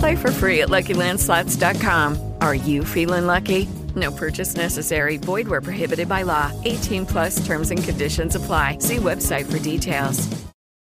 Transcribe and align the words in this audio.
Play 0.00 0.16
for 0.16 0.32
free 0.32 0.62
at 0.62 0.70
LuckyLandSlots.com. 0.70 2.16
Are 2.40 2.54
you 2.54 2.84
feeling 2.84 3.26
lucky? 3.26 3.68
No 3.94 4.10
purchase 4.10 4.56
necessary. 4.56 5.18
Void 5.18 5.46
where 5.46 5.60
prohibited 5.60 6.08
by 6.08 6.22
law. 6.24 6.50
18 6.64 7.04
plus 7.04 7.44
terms 7.44 7.70
and 7.70 7.84
conditions 7.84 8.34
apply. 8.34 8.78
See 8.80 8.96
website 8.96 9.44
for 9.44 9.58
details. 9.58 10.26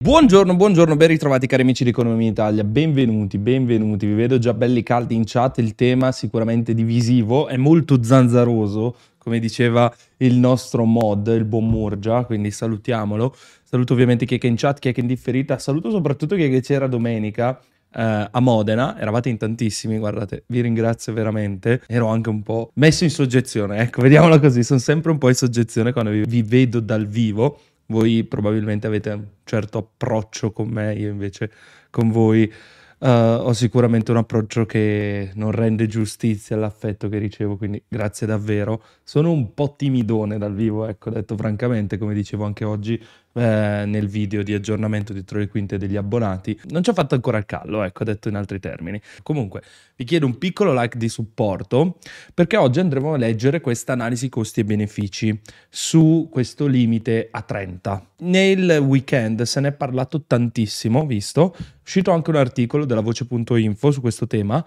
Buongiorno, 0.02 0.56
buongiorno, 0.56 0.96
ben 0.96 1.10
ritrovati 1.10 1.46
cari 1.46 1.62
amici 1.62 1.84
di 1.84 1.92
Economia 1.92 2.28
Italia, 2.28 2.64
benvenuti, 2.64 3.38
benvenuti, 3.38 4.08
vi 4.08 4.16
vedo 4.16 4.40
già 4.40 4.52
belli 4.52 4.82
caldi 4.82 5.14
in 5.14 5.26
chat, 5.28 5.60
il 5.60 5.76
tema 5.76 6.12
sicuramente 6.12 6.74
divisivo, 6.74 7.48
è 7.48 7.56
molto 7.56 8.02
zanzaroso, 8.02 8.96
come 9.20 9.38
diceva 9.38 9.94
il 10.18 10.38
nostro 10.38 10.86
mod, 10.86 11.28
il 11.28 11.46
buon 11.46 11.70
Murgia, 11.70 12.26
quindi 12.26 12.50
salutiamolo, 12.50 13.36
saluto 13.62 13.94
ovviamente 13.94 14.26
chi 14.26 14.36
è 14.36 14.38
che 14.40 14.48
in 14.48 14.56
chat, 14.56 14.80
chi 14.80 14.90
è 14.90 14.92
che 14.92 15.02
in 15.02 15.08
differita, 15.08 15.60
saluto 15.60 15.92
soprattutto 15.92 16.36
chi 16.36 16.46
è 16.46 16.50
che 16.50 16.62
c'era 16.62 16.88
domenica, 16.88 17.62
eh, 17.94 18.28
a 18.32 18.40
Modena, 18.40 19.00
eravate 19.00 19.30
in 19.30 19.38
tantissimi, 19.38 19.98
guardate, 19.98 20.44
vi 20.48 20.62
ringrazio 20.62 21.14
veramente, 21.14 21.82
ero 21.88 22.08
anche 22.08 22.30
un 22.30 22.42
po' 22.44 22.72
messo 22.76 23.04
in 23.04 23.10
soggezione, 23.10 23.80
ecco, 23.80 24.02
vediamola 24.02 24.40
così, 24.40 24.64
sono 24.64 24.80
sempre 24.80 25.12
un 25.12 25.18
po' 25.18 25.30
in 25.30 25.36
soggezione 25.36 25.92
quando 25.92 26.12
vi, 26.12 26.24
vi 26.24 26.42
vedo 26.42 26.80
dal 26.80 27.06
vivo, 27.06 27.60
voi 27.88 28.24
probabilmente 28.24 28.88
avete 28.88 29.10
un 29.10 29.26
certo 29.44 29.78
approccio 29.80 30.52
con 30.52 30.70
me, 30.70 30.94
io 30.94 31.10
invece 31.10 31.52
con 31.90 32.10
voi. 32.10 32.52
Uh, 33.00 33.08
ho 33.42 33.54
sicuramente 33.54 34.12
un 34.12 34.18
approccio 34.18 34.68
che 34.68 35.32
non 35.34 35.50
rende 35.50 35.88
giustizia 35.88 36.56
all'affetto 36.56 37.10
che 37.10 37.18
ricevo, 37.18 37.58
quindi 37.58 37.84
grazie 37.88 38.28
davvero. 38.28 38.84
Sono 39.12 39.30
un 39.30 39.54
po' 39.54 39.76
timidone 39.76 40.38
dal 40.38 40.54
vivo, 40.54 40.88
ecco, 40.88 41.10
detto 41.10 41.36
francamente, 41.36 41.98
come 41.98 42.14
dicevo 42.14 42.46
anche 42.46 42.64
oggi, 42.64 42.94
eh, 43.34 43.84
nel 43.86 44.08
video 44.08 44.42
di 44.42 44.54
aggiornamento 44.54 45.12
dietro 45.12 45.38
le 45.38 45.50
quinte 45.50 45.78
degli 45.78 45.98
abbonati. 45.98 46.58
Non 46.70 46.82
ci 46.82 46.92
ho 46.92 46.94
fatto 46.94 47.16
ancora 47.16 47.38
il 47.38 47.46
callo, 47.46 47.84
ecco, 47.84 48.06
detto 48.06 48.30
in 48.30 48.36
altri 48.36 48.62
termini. 48.62 49.02
Comunque, 49.22 49.64
vi 49.98 50.06
chiedo 50.06 50.26
un 50.26 50.38
piccolo 50.38 50.74
like 50.74 50.98
di 50.98 51.10
supporto 51.10 51.98
perché 52.34 52.56
oggi 52.56 52.80
andremo 52.80 53.12
a 53.12 53.18
leggere 53.18 53.60
questa 53.60 53.92
analisi 53.92 54.30
costi 54.30 54.62
e 54.62 54.64
benefici 54.64 55.38
su 55.68 56.30
questo 56.32 56.66
limite 56.66 57.28
a 57.32 57.42
30. 57.42 58.12
Nel 58.20 58.78
weekend 58.78 59.42
se 59.42 59.60
ne 59.60 59.68
è 59.68 59.74
parlato 59.74 60.24
tantissimo, 60.26 61.06
visto, 61.06 61.54
è 61.54 61.64
uscito 61.84 62.12
anche 62.12 62.30
un 62.30 62.38
articolo 62.38 62.86
della 62.86 63.02
voce.info 63.02 63.92
su 63.92 64.00
questo 64.00 64.26
tema 64.26 64.66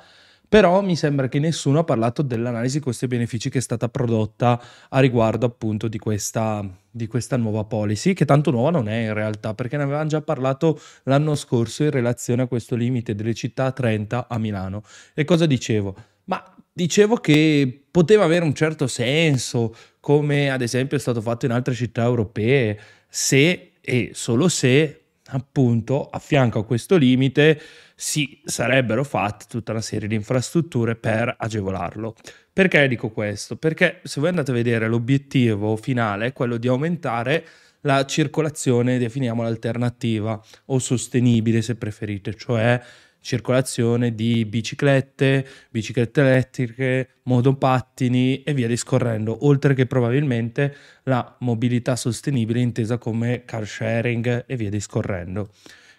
però 0.48 0.80
mi 0.82 0.96
sembra 0.96 1.28
che 1.28 1.38
nessuno 1.38 1.80
ha 1.80 1.84
parlato 1.84 2.22
dell'analisi 2.22 2.80
costi 2.80 3.06
e 3.06 3.08
benefici 3.08 3.50
che 3.50 3.58
è 3.58 3.60
stata 3.60 3.88
prodotta 3.88 4.62
a 4.88 5.00
riguardo 5.00 5.46
appunto 5.46 5.88
di 5.88 5.98
questa, 5.98 6.64
di 6.90 7.06
questa 7.06 7.36
nuova 7.36 7.64
policy, 7.64 8.12
che 8.12 8.24
tanto 8.24 8.50
nuova 8.50 8.70
non 8.70 8.88
è 8.88 9.06
in 9.06 9.14
realtà, 9.14 9.54
perché 9.54 9.76
ne 9.76 9.82
avevamo 9.82 10.08
già 10.08 10.20
parlato 10.20 10.80
l'anno 11.04 11.34
scorso 11.34 11.82
in 11.82 11.90
relazione 11.90 12.42
a 12.42 12.46
questo 12.46 12.76
limite 12.76 13.14
delle 13.14 13.34
città 13.34 13.72
30 13.72 14.28
a 14.28 14.38
Milano. 14.38 14.82
E 15.14 15.24
cosa 15.24 15.46
dicevo? 15.46 15.96
Ma 16.24 16.42
dicevo 16.72 17.16
che 17.16 17.84
poteva 17.90 18.24
avere 18.24 18.44
un 18.44 18.54
certo 18.54 18.86
senso, 18.86 19.74
come 20.00 20.50
ad 20.50 20.62
esempio 20.62 20.96
è 20.96 21.00
stato 21.00 21.20
fatto 21.20 21.46
in 21.46 21.52
altre 21.52 21.74
città 21.74 22.02
europee, 22.04 22.78
se 23.08 23.72
e 23.80 24.10
solo 24.12 24.48
se 24.48 25.03
appunto 25.28 26.08
a 26.10 26.18
fianco 26.18 26.60
a 26.60 26.64
questo 26.64 26.96
limite 26.96 27.60
si 27.94 28.40
sarebbero 28.44 29.04
fatte 29.04 29.46
tutta 29.48 29.72
una 29.72 29.80
serie 29.80 30.08
di 30.08 30.14
infrastrutture 30.14 30.96
per 30.96 31.34
agevolarlo. 31.38 32.14
Perché 32.52 32.86
dico 32.88 33.10
questo? 33.10 33.56
Perché 33.56 34.00
se 34.04 34.20
voi 34.20 34.28
andate 34.30 34.50
a 34.50 34.54
vedere 34.54 34.88
l'obiettivo 34.88 35.76
finale 35.76 36.26
è 36.26 36.32
quello 36.32 36.56
di 36.56 36.68
aumentare 36.68 37.46
la 37.80 38.04
circolazione, 38.06 38.98
definiamola 38.98 39.48
alternativa 39.48 40.40
o 40.66 40.78
sostenibile 40.78 41.62
se 41.62 41.76
preferite, 41.76 42.34
cioè 42.34 42.80
circolazione 43.24 44.14
di 44.14 44.44
biciclette, 44.44 45.46
biciclette 45.70 46.20
elettriche, 46.20 47.08
motopattini 47.22 48.42
e 48.42 48.52
via 48.52 48.68
discorrendo, 48.68 49.46
oltre 49.46 49.72
che 49.72 49.86
probabilmente 49.86 50.76
la 51.04 51.36
mobilità 51.40 51.96
sostenibile 51.96 52.60
intesa 52.60 52.98
come 52.98 53.44
car 53.46 53.66
sharing 53.66 54.44
e 54.46 54.56
via 54.56 54.70
discorrendo. 54.70 55.48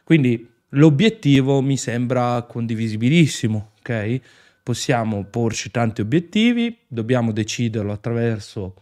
Quindi 0.03 0.53
L'obiettivo 0.69 1.61
mi 1.61 1.77
sembra 1.77 2.41
condivisibilissimo, 2.43 3.73
ok? 3.79 4.19
Possiamo 4.61 5.23
porci 5.23 5.71
tanti 5.71 6.01
obiettivi, 6.01 6.77
dobbiamo 6.87 7.31
deciderlo 7.31 7.93
attraverso 7.93 8.75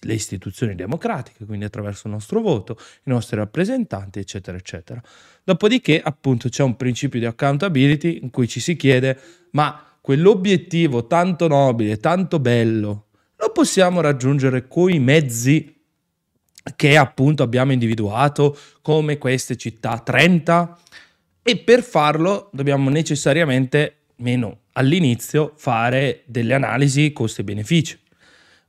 le 0.00 0.14
istituzioni 0.14 0.74
democratiche, 0.74 1.44
quindi 1.44 1.64
attraverso 1.64 2.06
il 2.06 2.12
nostro 2.12 2.40
voto, 2.40 2.76
i 3.04 3.10
nostri 3.10 3.36
rappresentanti, 3.36 4.18
eccetera, 4.18 4.56
eccetera. 4.56 5.00
Dopodiché, 5.44 6.00
appunto, 6.00 6.48
c'è 6.48 6.62
un 6.62 6.76
principio 6.76 7.18
di 7.18 7.26
accountability 7.26 8.20
in 8.22 8.30
cui 8.30 8.48
ci 8.48 8.60
si 8.60 8.76
chiede, 8.76 9.18
ma 9.52 9.96
quell'obiettivo 10.00 11.06
tanto 11.06 11.48
nobile, 11.48 11.98
tanto 11.98 12.38
bello, 12.38 13.06
lo 13.36 13.50
possiamo 13.50 14.00
raggiungere 14.00 14.68
coi 14.68 14.98
mezzi 14.98 15.80
che 16.76 16.96
appunto 16.96 17.42
abbiamo 17.42 17.72
individuato 17.72 18.56
come 18.82 19.18
queste 19.18 19.56
città 19.56 19.98
30? 19.98 20.78
e 21.42 21.58
per 21.58 21.82
farlo 21.82 22.48
dobbiamo 22.52 22.88
necessariamente, 22.88 23.96
meno 24.16 24.60
all'inizio, 24.72 25.52
fare 25.56 26.22
delle 26.26 26.54
analisi 26.54 27.12
costi 27.12 27.40
e 27.40 27.44
benefici 27.44 27.98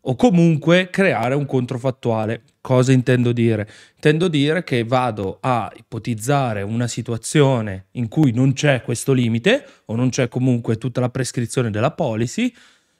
o 0.06 0.16
comunque 0.16 0.90
creare 0.90 1.36
un 1.36 1.46
controfattuale. 1.46 2.42
Cosa 2.62 2.92
intendo 2.92 3.32
dire? 3.32 3.70
Intendo 3.96 4.28
dire 4.28 4.64
che 4.64 4.84
vado 4.84 5.38
a 5.42 5.72
ipotizzare 5.76 6.62
una 6.62 6.88
situazione 6.88 7.88
in 7.92 8.08
cui 8.08 8.32
non 8.32 8.54
c'è 8.54 8.82
questo 8.84 9.12
limite 9.12 9.66
o 9.86 9.96
non 9.96 10.10
c'è 10.10 10.28
comunque 10.30 10.78
tutta 10.78 11.02
la 11.02 11.10
prescrizione 11.10 11.70
della 11.70 11.92
policy 11.92 12.54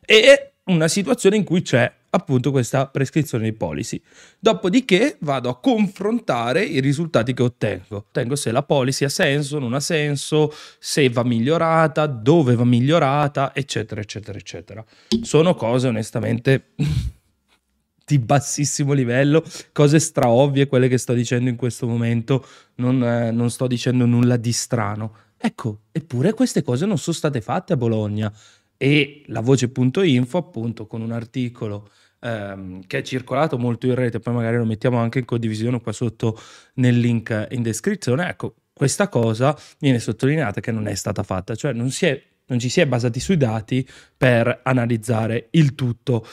e 0.06 0.52
una 0.66 0.88
situazione 0.88 1.38
in 1.38 1.44
cui 1.44 1.62
c'è 1.62 1.92
appunto 2.16 2.52
questa 2.52 2.88
prescrizione 2.88 3.46
di 3.46 3.54
policy. 3.54 4.02
Dopodiché 4.40 5.18
vado 5.20 5.50
a 5.50 5.60
confrontare 5.60 6.64
i 6.64 6.80
risultati 6.80 7.34
che 7.34 7.44
ottengo. 7.44 7.98
Ottengo 7.98 8.36
se 8.36 8.52
la 8.52 8.64
policy 8.64 9.06
ha 9.06 9.10
senso, 9.10 9.60
non 9.60 9.74
ha 9.74 9.80
senso, 9.80 10.54
se 10.80 11.10
va 11.10 11.24
migliorata, 11.24 12.06
dove 12.06 12.56
va 12.56 12.66
migliorata, 12.66 13.54
eccetera, 13.56 14.02
eccetera, 14.02 14.38
eccetera. 14.38 14.86
Sono 15.22 15.56
cose 15.56 15.88
onestamente 15.88 16.74
di 18.06 18.20
bassissimo 18.20 18.94
livello, 18.94 19.44
cose 19.72 20.00
straovvie, 20.00 20.68
quelle 20.68 20.88
che 20.88 20.98
sto 20.98 21.14
dicendo 21.14 21.50
in 21.50 21.56
questo 21.56 21.88
momento, 21.88 22.46
non, 22.76 23.04
eh, 23.04 23.32
non 23.32 23.50
sto 23.50 23.66
dicendo 23.66 24.06
nulla 24.06 24.38
di 24.38 24.52
strano. 24.52 25.16
Ecco, 25.38 25.82
eppure 25.92 26.34
queste 26.34 26.62
cose 26.62 26.86
non 26.86 26.98
sono 26.98 27.16
state 27.16 27.42
fatte 27.42 27.74
a 27.74 27.78
Bologna 27.78 28.32
e 28.78 29.24
la 29.28 29.40
voce.info 29.40 30.38
appunto 30.38 30.88
con 30.88 31.02
un 31.02 31.12
articolo 31.12 31.90
ehm, 32.24 32.82
che 32.88 33.00
è 33.00 33.02
circolato 33.02 33.58
molto 33.58 33.86
in 33.86 33.96
rete, 33.96 34.20
poi 34.20 34.34
magari 34.34 34.58
lo 34.58 34.66
mettiamo 34.66 34.98
anche 34.98 35.20
in 35.20 35.26
condivisione 35.26 35.82
qua 35.82 35.92
sotto 35.92 36.40
nel 36.76 36.98
link 36.98 37.48
in 37.52 37.62
descrizione, 37.62 38.30
ecco, 38.30 38.56
questa 38.74 39.08
cosa 39.10 39.56
viene 39.80 40.00
sottolineata 40.00 40.62
che 40.62 40.72
non 40.72 40.88
è 40.88 40.96
stata 40.96 41.22
fatta, 41.24 41.56
cioè 41.56 41.74
non, 41.74 41.92
è, 42.02 42.24
non 42.48 42.60
ci 42.60 42.70
si 42.70 42.82
è 42.82 42.88
basati 42.88 43.20
sui 43.20 43.38
dati 43.38 43.88
per 44.18 44.62
analizzare 44.64 45.48
il 45.52 45.76
tutto. 45.76 46.26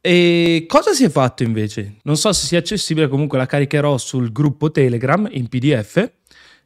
E 0.00 0.66
cosa 0.68 0.92
si 0.92 1.04
è 1.04 1.08
fatto 1.08 1.42
invece? 1.42 1.96
Non 2.02 2.16
so 2.16 2.32
se 2.32 2.46
sia 2.46 2.58
accessibile, 2.58 3.08
comunque 3.08 3.38
la 3.38 3.46
caricherò 3.46 3.96
sul 3.98 4.30
gruppo 4.30 4.70
Telegram 4.70 5.26
in 5.30 5.48
PDF 5.48 6.12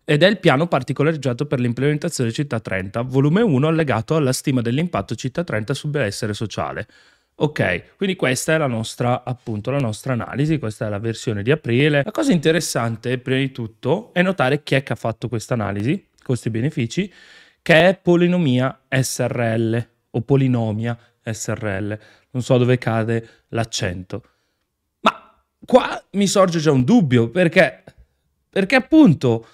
ed 0.04 0.22
è 0.22 0.26
il 0.26 0.40
piano 0.40 0.66
particolareggiato 0.66 1.46
per 1.46 1.60
l'implementazione 1.60 2.32
Città 2.32 2.58
30, 2.58 3.02
volume 3.02 3.42
1 3.42 3.68
allegato 3.68 4.16
alla 4.16 4.32
stima 4.32 4.60
dell'impatto 4.60 5.14
Città 5.14 5.44
30 5.44 5.72
sul 5.72 5.90
benessere 5.90 6.34
sociale. 6.34 6.86
Ok, 7.42 7.96
quindi 7.96 8.16
questa 8.16 8.52
è 8.52 8.58
la 8.58 8.66
nostra, 8.66 9.24
appunto, 9.24 9.70
la 9.70 9.78
nostra 9.78 10.12
analisi, 10.12 10.58
questa 10.58 10.86
è 10.86 10.88
la 10.90 10.98
versione 10.98 11.42
di 11.42 11.50
aprile. 11.50 12.02
La 12.04 12.10
cosa 12.10 12.32
interessante, 12.32 13.16
prima 13.16 13.38
di 13.38 13.50
tutto, 13.50 14.12
è 14.12 14.20
notare 14.20 14.62
chi 14.62 14.74
è 14.74 14.82
che 14.82 14.92
ha 14.92 14.96
fatto 14.96 15.26
questa 15.26 15.54
analisi, 15.54 16.08
costi-benefici, 16.22 17.10
che 17.62 17.88
è 17.88 17.98
polinomia 17.98 18.82
SRL 18.90 19.88
o 20.10 20.20
polinomia 20.20 20.98
SRL. 21.24 21.98
Non 22.32 22.42
so 22.42 22.58
dove 22.58 22.76
cade 22.76 23.44
l'accento. 23.48 24.22
Ma 25.00 25.42
qua 25.64 26.04
mi 26.10 26.26
sorge 26.26 26.58
già 26.58 26.72
un 26.72 26.84
dubbio, 26.84 27.30
perché, 27.30 27.84
perché 28.50 28.74
appunto 28.74 29.46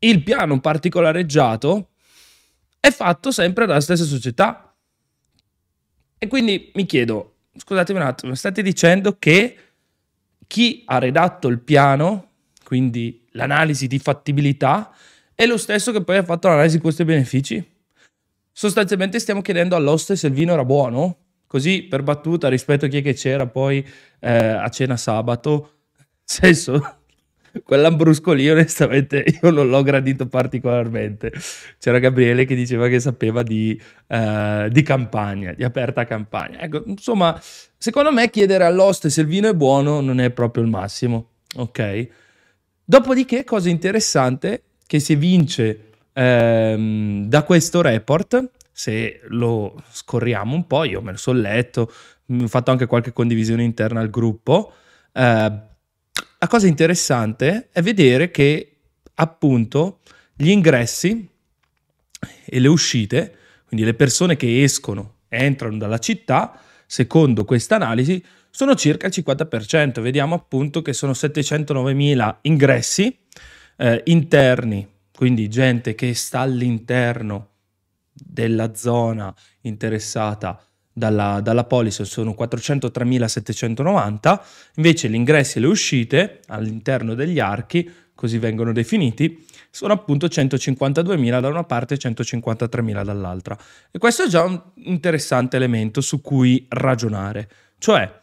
il 0.00 0.22
piano 0.22 0.60
particolareggiato 0.60 1.92
è 2.78 2.90
fatto 2.90 3.30
sempre 3.30 3.64
dalla 3.64 3.80
stessa 3.80 4.04
società 4.04 4.69
e 6.22 6.26
quindi 6.26 6.70
mi 6.74 6.84
chiedo, 6.84 7.36
scusatemi 7.56 7.98
un 7.98 8.04
attimo, 8.04 8.34
state 8.34 8.60
dicendo 8.60 9.16
che 9.18 9.56
chi 10.46 10.82
ha 10.84 10.98
redatto 10.98 11.48
il 11.48 11.60
piano, 11.60 12.32
quindi 12.62 13.24
l'analisi 13.30 13.86
di 13.86 13.98
fattibilità, 13.98 14.94
è 15.34 15.46
lo 15.46 15.56
stesso 15.56 15.92
che 15.92 16.04
poi 16.04 16.18
ha 16.18 16.22
fatto 16.22 16.48
l'analisi 16.48 16.78
costi 16.78 17.00
e 17.00 17.04
benefici? 17.06 17.70
Sostanzialmente 18.52 19.18
stiamo 19.18 19.40
chiedendo 19.40 19.76
all'oste 19.76 20.14
se 20.14 20.26
il 20.26 20.34
vino 20.34 20.52
era 20.52 20.66
buono, 20.66 21.16
così 21.46 21.84
per 21.84 22.02
battuta 22.02 22.50
rispetto 22.50 22.84
a 22.84 22.88
chi 22.88 23.00
che 23.00 23.14
c'era 23.14 23.46
poi 23.46 23.82
eh, 24.18 24.30
a 24.30 24.68
cena 24.68 24.98
sabato, 24.98 25.84
senso 26.22 26.99
Quell'ambrusco 27.64 28.32
lì, 28.32 28.48
onestamente, 28.48 29.24
io 29.42 29.50
non 29.50 29.68
l'ho 29.68 29.82
gradito 29.82 30.26
particolarmente. 30.26 31.32
C'era 31.78 31.98
Gabriele 31.98 32.44
che 32.44 32.54
diceva 32.54 32.88
che 32.88 33.00
sapeva 33.00 33.42
di, 33.42 33.80
uh, 34.08 34.68
di 34.68 34.82
campagna, 34.82 35.52
di 35.52 35.64
aperta 35.64 36.04
campagna. 36.04 36.60
Ecco, 36.60 36.82
insomma, 36.86 37.38
secondo 37.76 38.12
me 38.12 38.30
chiedere 38.30 38.64
all'oste 38.64 39.10
se 39.10 39.22
il 39.22 39.26
vino 39.26 39.48
è 39.48 39.54
buono 39.54 40.00
non 40.00 40.20
è 40.20 40.30
proprio 40.30 40.62
il 40.62 40.70
massimo. 40.70 41.28
Ok? 41.56 42.08
Dopodiché, 42.84 43.44
cosa 43.44 43.68
interessante, 43.68 44.62
che 44.86 44.98
si 44.98 45.12
evince 45.12 45.90
ehm, 46.12 47.26
da 47.26 47.42
questo 47.44 47.80
report, 47.80 48.50
se 48.72 49.20
lo 49.28 49.80
scorriamo 49.90 50.54
un 50.54 50.66
po', 50.66 50.84
io 50.84 51.00
me 51.00 51.12
lo 51.12 51.16
sono 51.16 51.38
letto, 51.38 51.92
ho 52.26 52.48
fatto 52.48 52.70
anche 52.70 52.86
qualche 52.86 53.12
condivisione 53.12 53.62
interna 53.62 54.00
al 54.00 54.10
gruppo. 54.10 54.72
Eh, 55.12 55.68
la 56.42 56.46
cosa 56.46 56.66
interessante 56.66 57.68
è 57.70 57.82
vedere 57.82 58.30
che 58.30 58.76
appunto 59.16 60.00
gli 60.34 60.48
ingressi 60.48 61.28
e 62.46 62.58
le 62.58 62.68
uscite, 62.68 63.36
quindi 63.66 63.84
le 63.84 63.92
persone 63.92 64.36
che 64.36 64.62
escono 64.62 65.16
e 65.28 65.44
entrano 65.44 65.76
dalla 65.76 65.98
città, 65.98 66.58
secondo 66.86 67.44
questa 67.44 67.74
analisi, 67.74 68.24
sono 68.48 68.74
circa 68.74 69.06
il 69.06 69.12
50%. 69.14 70.00
Vediamo 70.00 70.34
appunto 70.34 70.80
che 70.80 70.94
sono 70.94 71.12
709.000 71.12 72.36
ingressi 72.42 73.18
eh, 73.76 74.00
interni, 74.06 74.88
quindi 75.14 75.46
gente 75.48 75.94
che 75.94 76.14
sta 76.14 76.40
all'interno 76.40 77.48
della 78.12 78.74
zona 78.74 79.34
interessata 79.60 80.58
dalla, 81.00 81.40
dalla 81.40 81.64
policy 81.64 82.04
sono 82.04 82.36
403.790, 82.38 84.40
invece 84.76 85.08
gli 85.08 85.14
ingressi 85.14 85.58
e 85.58 85.62
le 85.62 85.66
uscite 85.66 86.40
all'interno 86.46 87.14
degli 87.14 87.40
archi, 87.40 87.90
così 88.14 88.38
vengono 88.38 88.72
definiti, 88.72 89.44
sono 89.70 89.94
appunto 89.94 90.26
152.000 90.26 91.40
da 91.40 91.48
una 91.48 91.64
parte 91.64 91.94
e 91.94 91.96
153.000 91.96 93.02
dall'altra. 93.02 93.58
E 93.90 93.98
questo 93.98 94.24
è 94.24 94.28
già 94.28 94.44
un 94.44 94.60
interessante 94.74 95.56
elemento 95.56 96.00
su 96.00 96.20
cui 96.20 96.66
ragionare, 96.68 97.48
cioè 97.78 98.18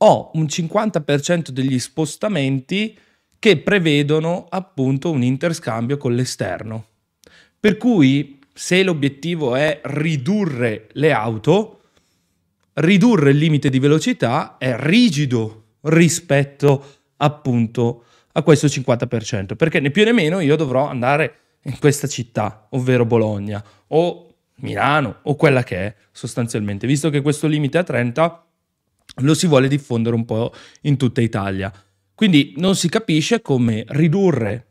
ho 0.00 0.30
un 0.34 0.44
50% 0.44 1.48
degli 1.48 1.78
spostamenti 1.78 2.96
che 3.38 3.58
prevedono 3.58 4.46
appunto 4.48 5.10
un 5.10 5.22
interscambio 5.22 5.96
con 5.96 6.14
l'esterno. 6.14 6.86
Per 7.58 7.76
cui 7.76 8.38
se 8.52 8.82
l'obiettivo 8.82 9.54
è 9.54 9.80
ridurre 9.84 10.88
le 10.92 11.12
auto, 11.12 11.77
ridurre 12.78 13.30
il 13.30 13.38
limite 13.38 13.70
di 13.70 13.78
velocità 13.78 14.56
è 14.58 14.74
rigido 14.78 15.64
rispetto 15.82 16.96
appunto 17.16 18.04
a 18.32 18.42
questo 18.42 18.66
50%, 18.66 19.56
perché 19.56 19.80
né 19.80 19.90
più 19.90 20.04
né 20.04 20.12
meno 20.12 20.40
io 20.40 20.56
dovrò 20.56 20.86
andare 20.86 21.34
in 21.62 21.78
questa 21.78 22.06
città, 22.06 22.68
ovvero 22.70 23.04
Bologna 23.04 23.62
o 23.88 24.34
Milano 24.56 25.18
o 25.22 25.34
quella 25.34 25.62
che 25.62 25.76
è 25.76 25.94
sostanzialmente, 26.12 26.86
visto 26.86 27.10
che 27.10 27.20
questo 27.20 27.46
limite 27.46 27.78
a 27.78 27.82
30 27.82 28.46
lo 29.22 29.34
si 29.34 29.46
vuole 29.46 29.68
diffondere 29.68 30.14
un 30.14 30.24
po' 30.24 30.52
in 30.82 30.96
tutta 30.96 31.20
Italia. 31.20 31.72
Quindi 32.14 32.54
non 32.56 32.76
si 32.76 32.88
capisce 32.88 33.42
come 33.42 33.84
ridurre 33.88 34.66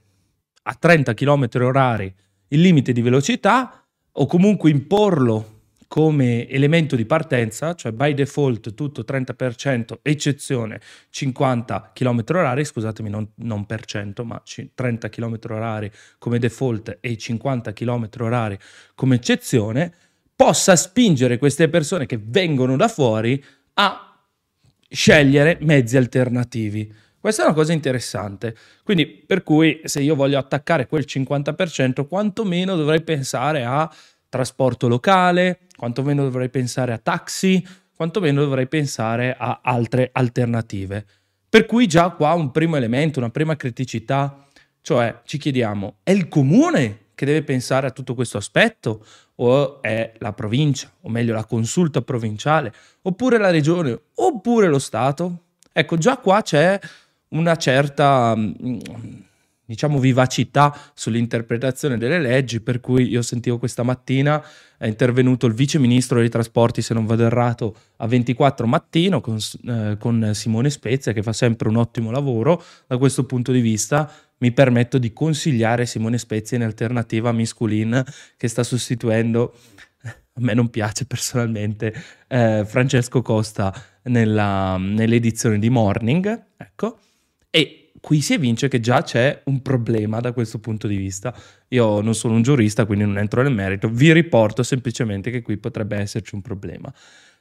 a 0.63 0.73
30 0.73 1.13
km 1.13 1.47
orari 1.55 2.13
il 2.49 2.61
limite 2.61 2.93
di 2.93 3.01
velocità 3.01 3.85
o 4.11 4.25
comunque 4.25 4.69
imporlo 4.69 5.56
come 5.87 6.47
elemento 6.47 6.95
di 6.95 7.05
partenza, 7.05 7.73
cioè 7.73 7.91
by 7.91 8.13
default 8.13 8.73
tutto 8.73 9.03
30%, 9.07 9.99
eccezione 10.01 10.79
50 11.09 11.91
km 11.93 12.23
orari, 12.29 12.65
scusatemi 12.65 13.09
non, 13.09 13.29
non 13.35 13.65
per 13.65 13.85
cento, 13.85 14.25
ma 14.25 14.41
30 14.73 15.09
km 15.09 15.39
orari 15.49 15.89
come 16.17 16.39
default 16.39 16.97
e 16.99 17.17
50 17.17 17.73
km 17.73 18.09
orari 18.19 18.57
come 18.95 19.15
eccezione, 19.15 19.93
possa 20.35 20.75
spingere 20.75 21.37
queste 21.37 21.69
persone 21.69 22.05
che 22.05 22.19
vengono 22.21 22.75
da 22.75 22.87
fuori 22.87 23.43
a 23.75 24.21
scegliere 24.89 25.57
mezzi 25.61 25.97
alternativi. 25.97 26.93
Questa 27.19 27.41
è 27.41 27.45
una 27.45 27.55
cosa 27.55 27.73
interessante. 27.73 28.55
Quindi, 28.83 29.07
per 29.07 29.43
cui, 29.43 29.81
se 29.83 30.01
io 30.01 30.15
voglio 30.15 30.37
attaccare 30.37 30.87
quel 30.87 31.05
50%, 31.07 32.07
quantomeno 32.07 32.75
dovrei 32.75 33.01
pensare 33.01 33.65
a 33.65 33.91
trasporto 34.29 34.87
locale, 34.87 35.59
quantomeno 35.75 36.23
dovrei 36.23 36.49
pensare 36.49 36.93
a 36.93 36.97
taxi, 36.97 37.65
quantomeno 37.95 38.43
dovrei 38.43 38.67
pensare 38.67 39.35
a 39.37 39.61
altre 39.63 40.09
alternative. 40.11 41.05
Per 41.49 41.65
cui 41.65 41.87
già 41.87 42.09
qua 42.09 42.33
un 42.33 42.51
primo 42.51 42.75
elemento, 42.75 43.19
una 43.19 43.29
prima 43.29 43.55
criticità, 43.55 44.45
cioè 44.81 45.21
ci 45.25 45.37
chiediamo, 45.37 45.97
è 46.03 46.11
il 46.11 46.27
comune 46.27 47.05
che 47.15 47.25
deve 47.25 47.43
pensare 47.43 47.87
a 47.87 47.91
tutto 47.91 48.13
questo 48.13 48.37
aspetto 48.37 49.03
o 49.35 49.81
è 49.81 50.13
la 50.19 50.33
provincia, 50.33 50.91
o 51.01 51.09
meglio 51.09 51.33
la 51.33 51.45
consulta 51.45 52.01
provinciale, 52.01 52.71
oppure 53.01 53.39
la 53.39 53.49
regione, 53.49 53.99
oppure 54.13 54.67
lo 54.67 54.79
Stato? 54.79 55.45
Ecco, 55.71 55.97
già 55.97 56.17
qua 56.17 56.41
c'è 56.41 56.79
una 57.29 57.55
certa 57.55 58.35
mm, 58.35 58.79
diciamo, 59.67 59.99
vivacità 59.99 60.75
sull'interpretazione 60.93 61.97
delle 61.97 62.19
leggi, 62.19 62.61
per 62.61 62.79
cui 62.79 63.09
io 63.09 63.21
sentivo 63.21 63.57
questa 63.57 63.83
mattina 63.83 64.43
è 64.77 64.87
intervenuto 64.87 65.45
il 65.45 65.53
vice 65.53 65.77
ministro 65.77 66.19
dei 66.19 66.29
trasporti, 66.29 66.81
se 66.81 66.93
non 66.93 67.05
vado 67.05 67.25
errato, 67.25 67.75
a 67.97 68.07
24 68.07 68.65
mattino 68.65 69.19
con, 69.19 69.37
eh, 69.65 69.97
con 69.99 70.31
Simone 70.33 70.69
Spezia, 70.69 71.11
che 71.11 71.21
fa 71.21 71.33
sempre 71.33 71.67
un 71.67 71.75
ottimo 71.75 72.11
lavoro 72.11 72.63
da 72.87 72.97
questo 72.97 73.25
punto 73.25 73.51
di 73.51 73.59
vista. 73.59 74.09
Mi 74.39 74.53
permetto 74.53 74.97
di 74.99 75.11
consigliare 75.11 75.85
Simone 75.85 76.17
Spezia 76.17 76.55
in 76.55 76.63
alternativa 76.63 77.29
a 77.29 77.33
Misculin, 77.33 78.03
che 78.37 78.47
sta 78.47 78.63
sostituendo 78.63 79.53
a 80.37 80.39
me 80.39 80.53
non 80.53 80.69
piace 80.69 81.05
personalmente 81.05 81.93
eh, 82.27 82.63
Francesco 82.65 83.21
Costa 83.23 83.73
nella, 84.03 84.77
nell'edizione 84.77 85.57
di 85.57 85.69
Morning, 85.69 86.45
ecco, 86.55 86.99
qui 87.99 88.21
si 88.21 88.33
evince 88.33 88.67
che 88.67 88.79
già 88.79 89.01
c'è 89.01 89.41
un 89.45 89.61
problema 89.61 90.19
da 90.19 90.31
questo 90.31 90.59
punto 90.59 90.87
di 90.87 90.95
vista. 90.95 91.35
Io 91.69 92.01
non 92.01 92.15
sono 92.15 92.35
un 92.35 92.41
giurista, 92.41 92.85
quindi 92.85 93.05
non 93.05 93.17
entro 93.17 93.41
nel 93.41 93.53
merito, 93.53 93.89
vi 93.89 94.11
riporto 94.13 94.63
semplicemente 94.63 95.31
che 95.31 95.41
qui 95.41 95.57
potrebbe 95.57 95.97
esserci 95.97 96.35
un 96.35 96.41
problema. 96.41 96.93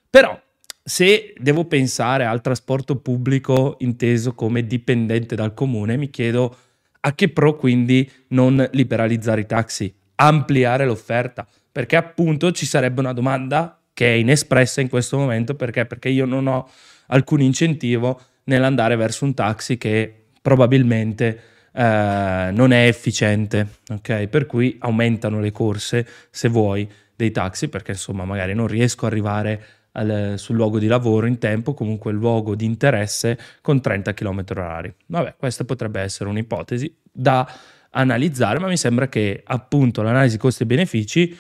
Però 0.09 0.41
se 0.83 1.35
devo 1.37 1.65
pensare 1.65 2.25
al 2.25 2.41
trasporto 2.41 2.97
pubblico 2.97 3.77
inteso 3.81 4.35
come 4.35 4.67
dipendente 4.67 5.35
dal 5.35 5.53
comune, 5.55 5.97
mi 5.97 6.11
chiedo 6.11 6.57
a 7.01 7.15
che 7.15 7.29
pro 7.29 7.57
quindi 7.57 8.09
non 8.29 8.69
liberalizzare 8.73 9.43
i 9.43 9.47
taxi, 9.47 9.93
ampliare 10.17 10.87
l'offerta, 10.87 11.47
perché 11.71 11.97
appunto 11.97 12.53
ci 12.53 12.67
sarebbe 12.67 13.01
una 13.01 13.13
domanda 13.13 13.81
che 13.93 14.13
è 14.13 14.17
inespressa 14.17 14.81
in 14.81 14.89
questo 14.89 15.17
momento, 15.17 15.55
perché? 15.55 15.87
Perché 15.87 16.09
io 16.09 16.25
non 16.25 16.47
ho 16.47 16.69
alcun 17.09 17.41
incentivo 17.41 18.21
nell'andare 18.45 18.97
verso 18.97 19.25
un 19.25 19.35
taxi 19.35 19.77
che 19.79 20.26
probabilmente 20.47 21.41
eh, 21.73 22.51
non 22.53 22.71
è 22.71 22.87
efficiente, 22.87 23.79
ok? 23.89 24.29
Per 24.29 24.47
cui 24.47 24.77
aumentano 24.79 25.41
le 25.41 25.51
corse, 25.51 26.07
se 26.31 26.49
vuoi, 26.49 26.89
dei 27.17 27.33
taxi, 27.33 27.69
perché 27.69 27.93
insomma 27.93 28.25
magari 28.25 28.55
non 28.55 28.69
riesco 28.69 29.07
ad 29.07 29.13
arrivare 29.13 29.65
al, 29.93 30.35
sul 30.37 30.55
luogo 30.55 30.79
di 30.79 30.87
lavoro 30.87 31.27
in 31.27 31.39
tempo, 31.39 31.75
comunque 31.75 32.13
il 32.13 32.19
luogo 32.19 32.55
di 32.55 32.65
interesse 32.65 33.37
con 33.61 33.81
30 33.81 34.15
km 34.15 34.45
orari. 34.51 34.95
Vabbè, 35.07 35.35
questa 35.37 35.65
potrebbe 35.65 36.01
essere 36.01 36.31
un'ipotesi 36.31 36.97
da 37.11 37.45
analizzare, 37.91 38.61
ma 38.61 38.69
mi 38.69 38.77
sembra 38.77 39.09
che 39.09 39.43
appunto 39.45 40.03
l'analisi 40.03 40.39
costi 40.39 40.63
e 40.63 40.67
benefici 40.67 41.37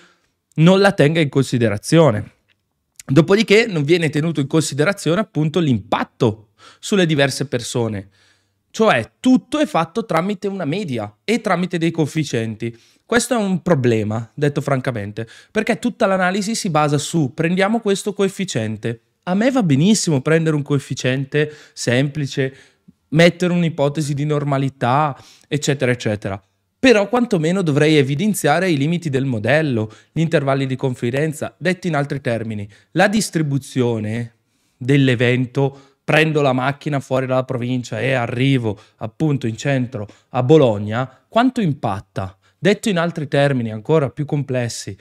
non 0.54 0.80
la 0.80 0.90
tenga 0.90 1.20
in 1.20 1.28
considerazione. 1.28 2.32
Dopodiché 3.06 3.66
non 3.68 3.84
viene 3.84 4.10
tenuto 4.10 4.40
in 4.40 4.48
considerazione 4.48 5.20
appunto 5.20 5.60
l'impatto 5.60 6.48
sulle 6.80 7.06
diverse 7.06 7.46
persone. 7.46 8.08
Cioè 8.76 9.12
tutto 9.20 9.58
è 9.58 9.64
fatto 9.64 10.04
tramite 10.04 10.48
una 10.48 10.66
media 10.66 11.10
e 11.24 11.40
tramite 11.40 11.78
dei 11.78 11.90
coefficienti. 11.90 12.78
Questo 13.06 13.32
è 13.32 13.38
un 13.38 13.62
problema, 13.62 14.30
detto 14.34 14.60
francamente, 14.60 15.26
perché 15.50 15.78
tutta 15.78 16.04
l'analisi 16.04 16.54
si 16.54 16.68
basa 16.68 16.98
su 16.98 17.32
prendiamo 17.32 17.80
questo 17.80 18.12
coefficiente. 18.12 19.00
A 19.22 19.34
me 19.34 19.50
va 19.50 19.62
benissimo 19.62 20.20
prendere 20.20 20.56
un 20.56 20.60
coefficiente 20.60 21.50
semplice, 21.72 22.54
mettere 23.08 23.54
un'ipotesi 23.54 24.12
di 24.12 24.26
normalità, 24.26 25.18
eccetera, 25.48 25.90
eccetera. 25.90 26.38
Però 26.78 27.08
quantomeno 27.08 27.62
dovrei 27.62 27.96
evidenziare 27.96 28.68
i 28.68 28.76
limiti 28.76 29.08
del 29.08 29.24
modello, 29.24 29.90
gli 30.12 30.20
intervalli 30.20 30.66
di 30.66 30.76
confidenza, 30.76 31.54
detti 31.56 31.88
in 31.88 31.96
altri 31.96 32.20
termini, 32.20 32.68
la 32.90 33.08
distribuzione 33.08 34.34
dell'evento, 34.76 35.95
prendo 36.06 36.40
la 36.40 36.52
macchina 36.52 37.00
fuori 37.00 37.26
dalla 37.26 37.42
provincia 37.42 38.00
e 38.00 38.12
arrivo 38.12 38.78
appunto 38.98 39.48
in 39.48 39.56
centro 39.56 40.06
a 40.28 40.42
Bologna, 40.44 41.10
quanto 41.28 41.60
impatta? 41.60 42.38
Detto 42.56 42.88
in 42.88 42.96
altri 42.96 43.26
termini 43.26 43.72
ancora 43.72 44.08
più 44.10 44.24
complessi, 44.24 44.96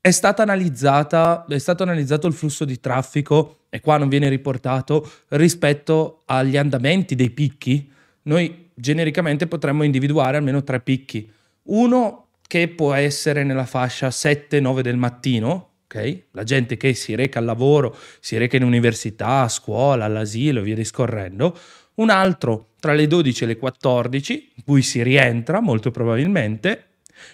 è, 0.00 0.06
è 0.06 0.10
stato 0.12 0.42
analizzato 0.42 2.26
il 2.28 2.32
flusso 2.32 2.64
di 2.64 2.78
traffico, 2.78 3.62
e 3.68 3.80
qua 3.80 3.96
non 3.96 4.08
viene 4.08 4.28
riportato, 4.28 5.10
rispetto 5.30 6.22
agli 6.26 6.56
andamenti 6.56 7.16
dei 7.16 7.30
picchi? 7.30 7.90
Noi 8.22 8.70
genericamente 8.72 9.48
potremmo 9.48 9.82
individuare 9.82 10.36
almeno 10.36 10.62
tre 10.62 10.78
picchi. 10.78 11.28
Uno 11.64 12.26
che 12.46 12.68
può 12.68 12.94
essere 12.94 13.42
nella 13.42 13.66
fascia 13.66 14.06
7-9 14.08 14.80
del 14.80 14.96
mattino, 14.96 15.70
ok? 15.94 16.24
La 16.32 16.42
gente 16.42 16.76
che 16.76 16.94
si 16.94 17.14
reca 17.14 17.38
al 17.38 17.44
lavoro, 17.44 17.96
si 18.20 18.36
reca 18.36 18.56
in 18.56 18.64
università, 18.64 19.42
a 19.42 19.48
scuola, 19.48 20.06
all'asilo 20.06 20.60
e 20.60 20.62
via 20.64 20.74
discorrendo. 20.74 21.56
Un 21.94 22.10
altro 22.10 22.70
tra 22.80 22.92
le 22.92 23.06
12 23.06 23.44
e 23.44 23.46
le 23.46 23.56
14, 23.56 24.52
in 24.56 24.64
cui 24.64 24.82
si 24.82 25.02
rientra 25.02 25.60
molto 25.60 25.90
probabilmente, 25.92 26.88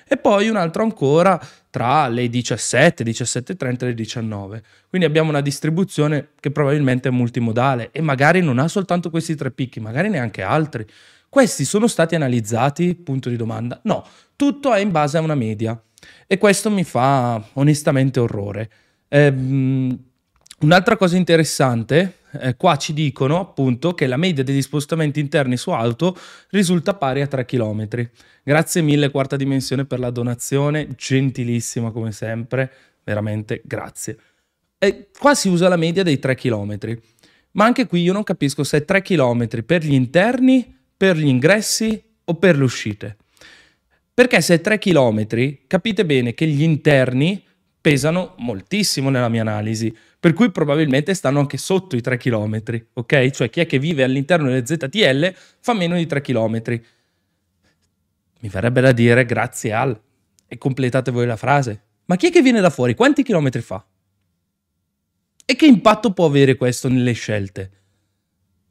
e 0.07 0.19
poi 0.19 0.49
un 0.49 0.57
altro 0.57 0.83
ancora 0.83 1.41
tra 1.71 2.07
le 2.09 2.29
17, 2.29 3.03
17.30 3.03 3.83
e 3.83 3.87
le 3.87 3.95
19. 3.95 4.63
Quindi 4.89 5.07
abbiamo 5.07 5.31
una 5.31 5.41
distribuzione 5.41 6.31
che 6.39 6.51
probabilmente 6.51 7.09
è 7.09 7.13
multimodale 7.13 7.89
e 7.91 8.03
magari 8.03 8.43
non 8.43 8.59
ha 8.59 8.69
soltanto 8.69 9.09
questi 9.09 9.35
tre 9.35 9.51
picchi, 9.51 9.81
magari 9.81 10.11
neanche 10.11 10.43
altri. 10.43 10.87
Questi 11.29 11.65
sono 11.65 11.87
stati 11.87 12.15
analizzati? 12.15 12.95
Punto 12.95 13.29
di 13.29 13.37
domanda. 13.37 13.81
No, 13.85 14.05
tutto 14.37 14.75
è 14.75 14.81
in 14.81 14.91
base 14.91 15.17
a 15.17 15.21
una 15.21 15.37
media 15.37 15.81
e 16.27 16.39
questo 16.39 16.71
mi 16.71 16.85
fa 16.85 17.43
onestamente 17.55 18.21
orrore. 18.21 18.71
Ehm, 19.09 19.99
un'altra 20.61 20.97
cosa 20.97 21.17
interessante, 21.17 22.19
eh, 22.41 22.57
qua 22.57 22.77
ci 22.77 22.93
dicono 22.93 23.41
appunto 23.41 23.95
che 23.95 24.07
la 24.07 24.17
media 24.17 24.45
degli 24.45 24.63
spostamenti 24.63 25.21
interni 25.21 25.57
su 25.57 25.71
auto 25.71 26.17
risulta 26.51 26.95
pari 26.95 27.21
a 27.21 27.27
3 27.27 27.45
km. 27.45 27.89
Grazie 28.43 28.83
mille 28.83 29.11
quarta 29.11 29.37
dimensione 29.37 29.85
per 29.85 29.99
la 29.99 30.11
donazione, 30.11 30.89
gentilissima 30.97 31.91
come 31.91 32.13
sempre, 32.13 32.73
veramente 33.05 33.63
grazie. 33.65 34.19
E 34.79 35.09
qua 35.19 35.35
si 35.35 35.49
usa 35.49 35.69
la 35.69 35.77
media 35.77 36.03
dei 36.03 36.19
3 36.19 36.35
km, 36.35 36.79
ma 37.53 37.65
anche 37.65 37.87
qui 37.87 38.03
io 38.03 38.13
non 38.13 38.23
capisco 38.23 38.65
se 38.65 38.79
è 38.79 38.85
3 38.85 39.03
km 39.03 39.65
per 39.65 39.85
gli 39.85 39.93
interni 39.93 40.79
per 41.01 41.17
gli 41.17 41.29
ingressi 41.29 41.99
o 42.25 42.35
per 42.35 42.59
le 42.59 42.65
uscite. 42.65 43.17
Perché 44.21 44.43
se 44.43 44.57
è 44.57 44.61
3 44.61 44.79
km, 44.79 45.27
capite 45.67 46.05
bene 46.05 46.35
che 46.35 46.47
gli 46.47 46.63
interni 46.63 47.43
pesano 47.81 48.35
moltissimo 48.37 49.09
nella 49.09 49.31
mia 49.31 49.41
analisi, 49.41 49.97
per 50.21 50.35
cui 50.35 50.51
probabilmente 50.51 51.15
stanno 51.15 51.39
anche 51.39 51.57
sotto 51.57 51.97
i 51.97 52.03
3 52.03 52.19
km, 52.19 52.63
ok? 52.93 53.31
Cioè 53.31 53.49
chi 53.49 53.61
è 53.61 53.67
che 53.67 53.79
vive 53.79 54.03
all'interno 54.03 54.49
delle 54.49 54.67
ZTL 54.67 55.33
fa 55.61 55.73
meno 55.73 55.97
di 55.97 56.05
3 56.05 56.21
km. 56.21 56.63
Mi 58.41 58.49
verrebbe 58.51 58.83
da 58.83 58.93
dire 58.93 59.25
grazie 59.25 59.73
al... 59.73 59.99
E 60.47 60.59
completate 60.59 61.11
voi 61.11 61.25
la 61.25 61.37
frase. 61.37 61.85
Ma 62.05 62.17
chi 62.17 62.27
è 62.27 62.31
che 62.31 62.43
viene 62.43 62.61
da 62.61 62.69
fuori? 62.69 62.95
Quanti 62.95 63.23
chilometri 63.23 63.63
fa? 63.63 63.83
E 65.47 65.57
che 65.57 65.65
impatto 65.65 66.13
può 66.13 66.27
avere 66.27 66.57
questo 66.57 66.91
nelle 66.91 67.13
scelte? 67.13 67.71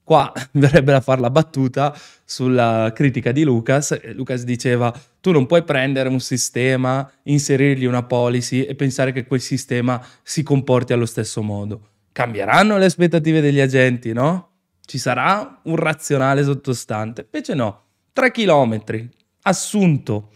Qua 0.09 0.33
verrebbe 0.53 0.91
da 0.91 1.01
fare 1.01 1.21
la 1.21 1.29
battuta 1.29 1.95
sulla 2.25 2.91
critica 2.95 3.31
di 3.31 3.43
Lucas. 3.43 3.95
Lucas 4.15 4.41
diceva: 4.41 4.91
Tu 5.21 5.29
non 5.29 5.45
puoi 5.45 5.61
prendere 5.61 6.09
un 6.09 6.19
sistema, 6.19 7.07
inserirgli 7.25 7.85
una 7.85 8.01
policy 8.01 8.63
e 8.63 8.73
pensare 8.73 9.11
che 9.11 9.27
quel 9.27 9.39
sistema 9.39 10.03
si 10.23 10.41
comporti 10.41 10.93
allo 10.93 11.05
stesso 11.05 11.43
modo. 11.43 11.89
Cambieranno 12.11 12.79
le 12.79 12.85
aspettative 12.85 13.39
degli 13.39 13.59
agenti, 13.59 14.11
no? 14.11 14.53
Ci 14.83 14.97
sarà 14.97 15.59
un 15.65 15.75
razionale 15.75 16.41
sottostante. 16.41 17.27
Invece 17.31 17.53
no, 17.53 17.83
3 18.11 18.31
km, 18.31 19.09
assunto. 19.43 20.31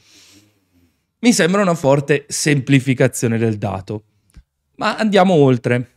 Mi 1.17 1.33
sembra 1.33 1.63
una 1.63 1.73
forte 1.73 2.25
semplificazione 2.27 3.39
del 3.39 3.57
dato. 3.57 4.03
Ma 4.75 4.97
andiamo 4.97 5.33
oltre. 5.33 5.89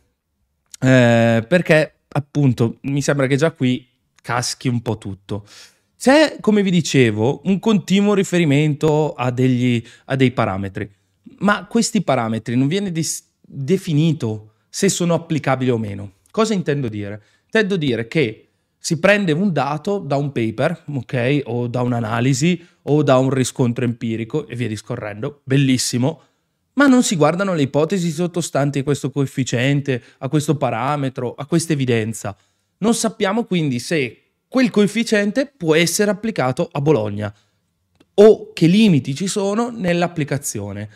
Eh, 0.79 1.45
perché 1.47 1.96
appunto, 2.17 2.77
mi 2.81 3.01
sembra 3.01 3.27
che 3.27 3.37
già 3.37 3.51
qui 3.51 3.87
caschi 4.21 4.67
un 4.67 4.81
po' 4.81 4.97
tutto. 4.97 5.45
C'è, 5.97 6.37
come 6.41 6.61
vi 6.61 6.71
dicevo, 6.71 7.41
un 7.45 7.59
continuo 7.59 8.13
riferimento 8.13 9.13
a, 9.13 9.31
degli, 9.31 9.81
a 10.05 10.15
dei 10.15 10.31
parametri, 10.31 10.89
ma 11.39 11.65
questi 11.65 12.01
parametri 12.01 12.55
non 12.55 12.67
viene 12.67 12.91
dis- 12.91 13.23
definito 13.41 14.53
se 14.69 14.89
sono 14.89 15.13
applicabili 15.13 15.71
o 15.71 15.77
meno. 15.77 16.13
Cosa 16.29 16.53
intendo 16.53 16.87
dire? 16.87 17.21
Intendo 17.45 17.77
dire 17.77 18.07
che 18.07 18.49
si 18.77 18.99
prende 18.99 19.31
un 19.31 19.51
dato 19.51 19.99
da 19.99 20.17
un 20.17 20.31
paper, 20.31 20.83
ok, 20.93 21.41
o 21.45 21.67
da 21.67 21.81
un'analisi 21.81 22.65
o 22.83 23.03
da 23.03 23.17
un 23.17 23.29
riscontro 23.29 23.85
empirico 23.85 24.47
e 24.47 24.55
via 24.55 24.67
discorrendo, 24.67 25.41
bellissimo, 25.43 26.21
ma 26.77 26.87
non 26.87 27.03
si 27.03 27.15
guardano 27.15 27.53
le 27.53 27.63
ipotesi 27.63 28.09
sottostanti 28.11 28.79
a 28.79 28.83
questo 28.83 29.09
coefficiente, 29.11 30.01
a 30.19 30.29
questo 30.29 30.57
parametro, 30.57 31.33
a 31.35 31.45
questa 31.45 31.73
evidenza. 31.73 32.35
Non 32.79 32.93
sappiamo 32.93 33.45
quindi 33.45 33.79
se 33.79 34.21
quel 34.47 34.69
coefficiente 34.69 35.51
può 35.55 35.75
essere 35.75 36.11
applicato 36.11 36.69
a 36.71 36.79
Bologna 36.79 37.33
o 38.19 38.53
che 38.53 38.67
limiti 38.67 39.15
ci 39.15 39.27
sono 39.27 39.69
nell'applicazione. 39.69 40.89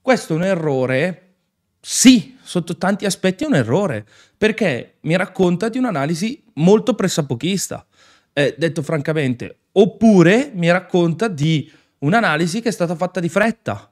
Questo 0.00 0.34
è 0.34 0.36
un 0.36 0.44
errore? 0.44 1.34
Sì, 1.80 2.36
sotto 2.42 2.76
tanti 2.76 3.06
aspetti 3.06 3.44
è 3.44 3.46
un 3.46 3.54
errore, 3.54 4.06
perché 4.36 4.96
mi 5.00 5.16
racconta 5.16 5.68
di 5.68 5.78
un'analisi 5.78 6.44
molto 6.54 6.94
pressapochista, 6.94 7.86
eh, 8.32 8.54
detto 8.56 8.82
francamente, 8.82 9.60
oppure 9.72 10.50
mi 10.54 10.70
racconta 10.70 11.28
di 11.28 11.70
un'analisi 11.98 12.60
che 12.60 12.68
è 12.68 12.72
stata 12.72 12.94
fatta 12.94 13.20
di 13.20 13.28
fretta, 13.28 13.91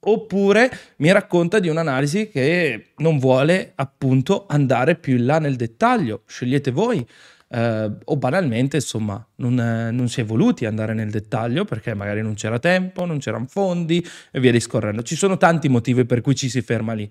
oppure 0.00 0.70
mi 0.96 1.10
racconta 1.10 1.58
di 1.58 1.68
un'analisi 1.68 2.28
che 2.28 2.92
non 2.98 3.18
vuole 3.18 3.72
appunto 3.74 4.46
andare 4.48 4.96
più 4.96 5.16
in 5.16 5.26
là 5.26 5.38
nel 5.38 5.56
dettaglio. 5.56 6.22
Scegliete 6.26 6.70
voi. 6.70 7.06
Eh, 7.50 7.90
o 8.04 8.16
banalmente, 8.16 8.76
insomma, 8.76 9.24
non, 9.36 9.58
eh, 9.58 9.90
non, 9.90 10.08
si 10.08 10.20
è 10.20 10.24
voluti 10.24 10.66
andare 10.66 10.92
nel 10.92 11.10
dettaglio 11.10 11.64
perché 11.64 11.94
magari 11.94 12.20
non 12.20 12.34
c'era 12.34 12.58
tempo, 12.58 13.06
non 13.06 13.18
c'erano 13.18 13.46
fondi 13.48 14.06
e 14.30 14.40
via 14.40 14.52
discorrendo. 14.52 15.02
Ci 15.02 15.16
sono 15.16 15.36
tanti 15.36 15.68
motivi 15.68 16.04
per 16.04 16.20
cui 16.20 16.34
ci 16.34 16.48
si 16.48 16.60
ferma 16.60 16.92
lì. 16.92 17.10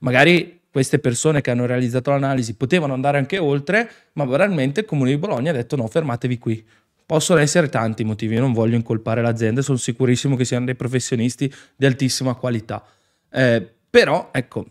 Magari 0.00 0.60
queste 0.70 0.98
persone 0.98 1.40
che 1.40 1.50
hanno 1.50 1.64
realizzato 1.64 2.10
l'analisi 2.10 2.54
potevano 2.54 2.92
andare 2.92 3.16
anche 3.16 3.38
oltre, 3.38 3.90
ma 4.14 4.26
banalmente 4.26 4.80
il 4.80 4.86
Comune 4.86 5.10
di 5.10 5.16
Bologna 5.16 5.50
ha 5.50 5.54
detto 5.54 5.76
no, 5.76 5.86
fermatevi 5.86 6.38
qui 6.38 6.64
Possono 7.06 7.38
essere 7.38 7.68
tanti 7.68 8.02
i 8.02 8.04
motivi, 8.04 8.34
io 8.34 8.40
non 8.40 8.52
voglio 8.52 8.74
incolpare 8.74 9.22
l'azienda, 9.22 9.62
sono 9.62 9.78
sicurissimo 9.78 10.34
che 10.34 10.44
siano 10.44 10.64
dei 10.64 10.74
professionisti 10.74 11.52
di 11.76 11.86
altissima 11.86 12.34
qualità. 12.34 12.84
Eh, 13.30 13.74
però, 13.88 14.30
ecco, 14.32 14.66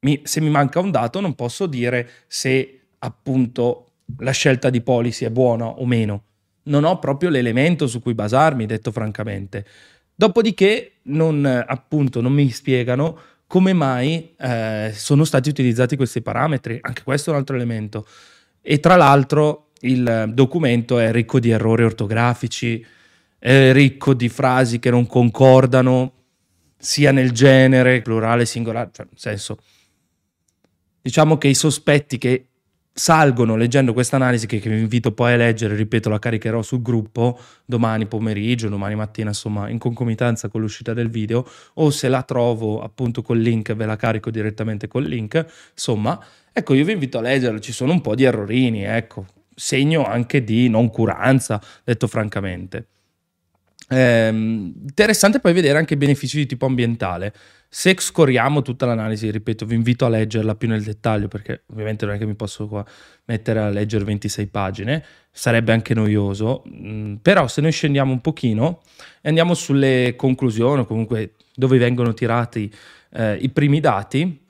mi, 0.00 0.22
se 0.24 0.40
mi 0.40 0.48
manca 0.48 0.80
un 0.80 0.90
dato 0.90 1.20
non 1.20 1.34
posso 1.34 1.66
dire 1.66 2.08
se 2.26 2.80
appunto 2.98 3.90
la 4.18 4.30
scelta 4.30 4.70
di 4.70 4.80
policy 4.80 5.26
è 5.26 5.30
buona 5.30 5.66
o 5.66 5.84
meno. 5.84 6.22
Non 6.64 6.84
ho 6.84 6.98
proprio 6.98 7.28
l'elemento 7.28 7.86
su 7.86 8.00
cui 8.00 8.14
basarmi, 8.14 8.66
detto 8.66 8.90
francamente. 8.90 9.66
Dopodiché, 10.14 10.92
non, 11.02 11.44
appunto, 11.44 12.20
non 12.20 12.32
mi 12.32 12.48
spiegano 12.50 13.18
come 13.46 13.72
mai 13.72 14.34
eh, 14.38 14.90
sono 14.94 15.24
stati 15.24 15.48
utilizzati 15.48 15.96
questi 15.96 16.22
parametri. 16.22 16.78
Anche 16.80 17.02
questo 17.02 17.30
è 17.30 17.32
un 17.34 17.38
altro 17.38 17.54
elemento. 17.54 18.06
E 18.60 18.80
tra 18.80 18.96
l'altro 18.96 19.65
il 19.80 20.30
documento 20.32 20.98
è 20.98 21.12
ricco 21.12 21.38
di 21.38 21.50
errori 21.50 21.84
ortografici, 21.84 22.84
è 23.38 23.72
ricco 23.72 24.14
di 24.14 24.28
frasi 24.28 24.78
che 24.78 24.90
non 24.90 25.06
concordano 25.06 26.12
sia 26.78 27.12
nel 27.12 27.32
genere, 27.32 28.02
plurale, 28.02 28.46
singolare, 28.46 28.90
cioè 28.92 29.06
nel 29.06 29.18
senso, 29.18 29.58
diciamo 31.02 31.38
che 31.38 31.48
i 31.48 31.54
sospetti 31.54 32.18
che 32.18 32.48
salgono 32.98 33.56
leggendo 33.56 33.92
questa 33.92 34.16
analisi 34.16 34.46
che, 34.46 34.58
che, 34.58 34.70
vi 34.70 34.78
invito 34.78 35.12
poi 35.12 35.34
a 35.34 35.36
leggere, 35.36 35.76
ripeto, 35.76 36.08
la 36.08 36.18
caricherò 36.18 36.62
sul 36.62 36.80
gruppo 36.80 37.38
domani 37.66 38.06
pomeriggio, 38.06 38.70
domani 38.70 38.94
mattina, 38.94 39.28
insomma, 39.28 39.68
in 39.68 39.76
concomitanza 39.76 40.48
con 40.48 40.62
l'uscita 40.62 40.94
del 40.94 41.10
video, 41.10 41.46
o 41.74 41.90
se 41.90 42.08
la 42.08 42.22
trovo 42.22 42.80
appunto 42.80 43.20
col 43.20 43.38
link, 43.38 43.74
ve 43.74 43.84
la 43.84 43.96
carico 43.96 44.30
direttamente 44.30 44.88
col 44.88 45.04
link, 45.04 45.44
insomma, 45.72 46.18
ecco, 46.50 46.72
io 46.72 46.86
vi 46.86 46.92
invito 46.92 47.18
a 47.18 47.20
leggerla, 47.20 47.58
ci 47.58 47.72
sono 47.72 47.92
un 47.92 48.00
po' 48.00 48.14
di 48.14 48.24
errorini, 48.24 48.84
ecco, 48.84 49.26
segno 49.56 50.04
anche 50.04 50.44
di 50.44 50.68
noncuranza, 50.68 51.60
detto 51.82 52.06
francamente. 52.06 52.88
Eh, 53.88 54.28
interessante 54.28 55.40
poi 55.40 55.52
vedere 55.52 55.78
anche 55.78 55.94
i 55.94 55.96
benefici 55.96 56.38
di 56.38 56.46
tipo 56.46 56.66
ambientale. 56.66 57.32
Se 57.68 57.94
scorriamo 57.98 58.62
tutta 58.62 58.86
l'analisi, 58.86 59.30
ripeto, 59.30 59.66
vi 59.66 59.74
invito 59.74 60.04
a 60.04 60.08
leggerla 60.08 60.54
più 60.54 60.68
nel 60.68 60.82
dettaglio 60.82 61.28
perché 61.28 61.64
ovviamente 61.70 62.06
non 62.06 62.14
è 62.14 62.18
che 62.18 62.26
mi 62.26 62.34
posso 62.34 62.86
mettere 63.24 63.60
a 63.60 63.68
leggere 63.68 64.04
26 64.04 64.46
pagine, 64.46 65.04
sarebbe 65.30 65.72
anche 65.72 65.94
noioso, 65.94 66.62
mm, 66.68 67.16
però 67.16 67.48
se 67.48 67.60
noi 67.60 67.72
scendiamo 67.72 68.12
un 68.12 68.20
pochino 68.20 68.82
e 69.20 69.28
andiamo 69.28 69.54
sulle 69.54 70.14
conclusioni, 70.16 70.86
comunque 70.86 71.34
dove 71.54 71.78
vengono 71.78 72.14
tirati 72.14 72.72
eh, 73.12 73.36
i 73.40 73.48
primi 73.50 73.80
dati, 73.80 74.45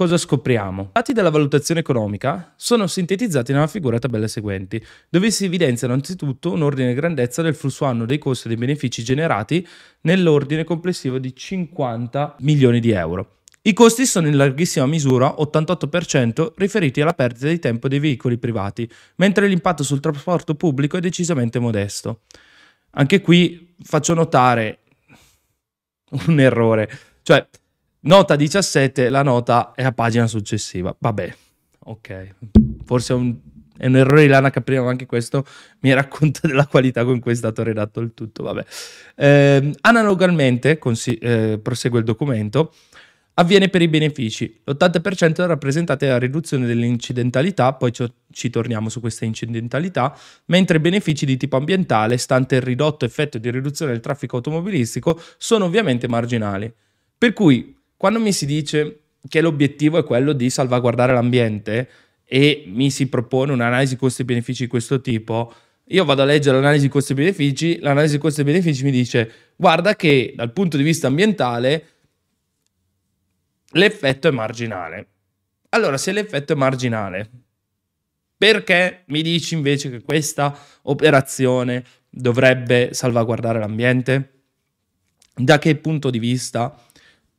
cosa 0.00 0.16
scopriamo? 0.16 0.92
Dati 0.94 1.12
della 1.12 1.28
valutazione 1.28 1.80
economica 1.80 2.54
sono 2.56 2.86
sintetizzati 2.86 3.52
nella 3.52 3.66
figura 3.66 3.98
tabelle 3.98 4.28
seguenti, 4.28 4.82
dove 5.10 5.30
si 5.30 5.44
evidenzia 5.44 5.88
innanzitutto 5.88 6.52
un 6.52 6.62
ordine 6.62 6.88
di 6.88 6.94
grandezza 6.94 7.42
del 7.42 7.54
flusso 7.54 7.84
anno 7.84 8.06
dei 8.06 8.16
costi 8.16 8.46
e 8.46 8.48
dei 8.48 8.58
benefici 8.58 9.04
generati 9.04 9.66
nell'ordine 10.00 10.64
complessivo 10.64 11.18
di 11.18 11.36
50 11.36 12.36
milioni 12.38 12.80
di 12.80 12.92
euro. 12.92 13.40
I 13.60 13.74
costi 13.74 14.06
sono 14.06 14.26
in 14.26 14.38
larghissima 14.38 14.86
misura, 14.86 15.34
88%, 15.38 16.52
riferiti 16.56 17.02
alla 17.02 17.12
perdita 17.12 17.48
di 17.48 17.58
tempo 17.58 17.86
dei 17.86 17.98
veicoli 17.98 18.38
privati, 18.38 18.90
mentre 19.16 19.48
l'impatto 19.48 19.82
sul 19.82 20.00
trasporto 20.00 20.54
pubblico 20.54 20.96
è 20.96 21.00
decisamente 21.00 21.58
modesto. 21.58 22.22
Anche 22.92 23.20
qui 23.20 23.74
faccio 23.82 24.14
notare 24.14 24.78
un 26.26 26.40
errore, 26.40 26.88
cioè 27.20 27.46
Nota 28.02 28.34
17, 28.34 29.10
la 29.10 29.22
nota 29.22 29.72
è 29.74 29.84
a 29.84 29.92
pagina 29.92 30.26
successiva. 30.26 30.94
Vabbè, 30.98 31.34
ok. 31.80 32.34
Forse 32.84 33.12
è 33.12 33.16
un, 33.16 33.36
è 33.76 33.86
un 33.86 33.96
errore 33.96 34.22
di 34.22 34.28
Lana 34.28 34.48
Caprino, 34.48 34.84
ma 34.84 34.90
anche 34.90 35.04
questo 35.04 35.44
mi 35.80 35.92
racconta 35.92 36.46
della 36.48 36.66
qualità 36.66 37.04
con 37.04 37.18
cui 37.18 37.32
è 37.32 37.34
stato 37.34 37.62
redatto 37.62 38.00
il 38.00 38.12
tutto. 38.14 38.42
Vabbè. 38.42 38.64
Eh, 39.16 39.72
analogamente, 39.82 40.78
consi- 40.78 41.16
eh, 41.16 41.58
prosegue 41.62 41.98
il 41.98 42.06
documento, 42.06 42.72
avviene 43.34 43.68
per 43.68 43.82
i 43.82 43.88
benefici. 43.88 44.60
L'80% 44.64 45.42
è 45.42 45.46
rappresentato 45.46 46.06
dalla 46.06 46.18
riduzione 46.18 46.66
dell'incidentalità, 46.66 47.74
poi 47.74 47.92
ci, 47.92 48.10
ci 48.32 48.48
torniamo 48.48 48.88
su 48.88 49.00
questa 49.00 49.26
incidentalità, 49.26 50.16
mentre 50.46 50.78
i 50.78 50.80
benefici 50.80 51.26
di 51.26 51.36
tipo 51.36 51.56
ambientale, 51.56 52.16
stante 52.16 52.56
il 52.56 52.62
ridotto 52.62 53.04
effetto 53.04 53.36
di 53.36 53.50
riduzione 53.50 53.92
del 53.92 54.00
traffico 54.00 54.36
automobilistico, 54.36 55.20
sono 55.36 55.66
ovviamente 55.66 56.08
marginali. 56.08 56.72
Per 57.18 57.34
cui 57.34 57.76
quando 58.00 58.18
mi 58.18 58.32
si 58.32 58.46
dice 58.46 59.00
che 59.28 59.42
l'obiettivo 59.42 59.98
è 59.98 60.04
quello 60.04 60.32
di 60.32 60.48
salvaguardare 60.48 61.12
l'ambiente 61.12 61.86
e 62.24 62.64
mi 62.66 62.90
si 62.90 63.10
propone 63.10 63.52
un'analisi 63.52 63.96
costi-benefici 63.96 64.62
di 64.62 64.70
questo 64.70 65.02
tipo, 65.02 65.52
io 65.84 66.06
vado 66.06 66.22
a 66.22 66.24
leggere 66.24 66.56
l'analisi 66.56 66.88
costi-benefici, 66.88 67.78
l'analisi 67.80 68.16
costi-benefici 68.16 68.84
mi 68.84 68.90
dice 68.90 69.30
guarda 69.54 69.96
che 69.96 70.32
dal 70.34 70.50
punto 70.50 70.78
di 70.78 70.82
vista 70.82 71.08
ambientale 71.08 71.88
l'effetto 73.72 74.28
è 74.28 74.30
marginale. 74.30 75.06
Allora, 75.68 75.98
se 75.98 76.12
l'effetto 76.12 76.54
è 76.54 76.56
marginale, 76.56 77.30
perché 78.34 79.02
mi 79.08 79.20
dici 79.20 79.52
invece 79.52 79.90
che 79.90 80.00
questa 80.00 80.58
operazione 80.84 81.84
dovrebbe 82.08 82.94
salvaguardare 82.94 83.58
l'ambiente? 83.58 84.44
Da 85.34 85.58
che 85.58 85.76
punto 85.76 86.08
di 86.08 86.18
vista? 86.18 86.74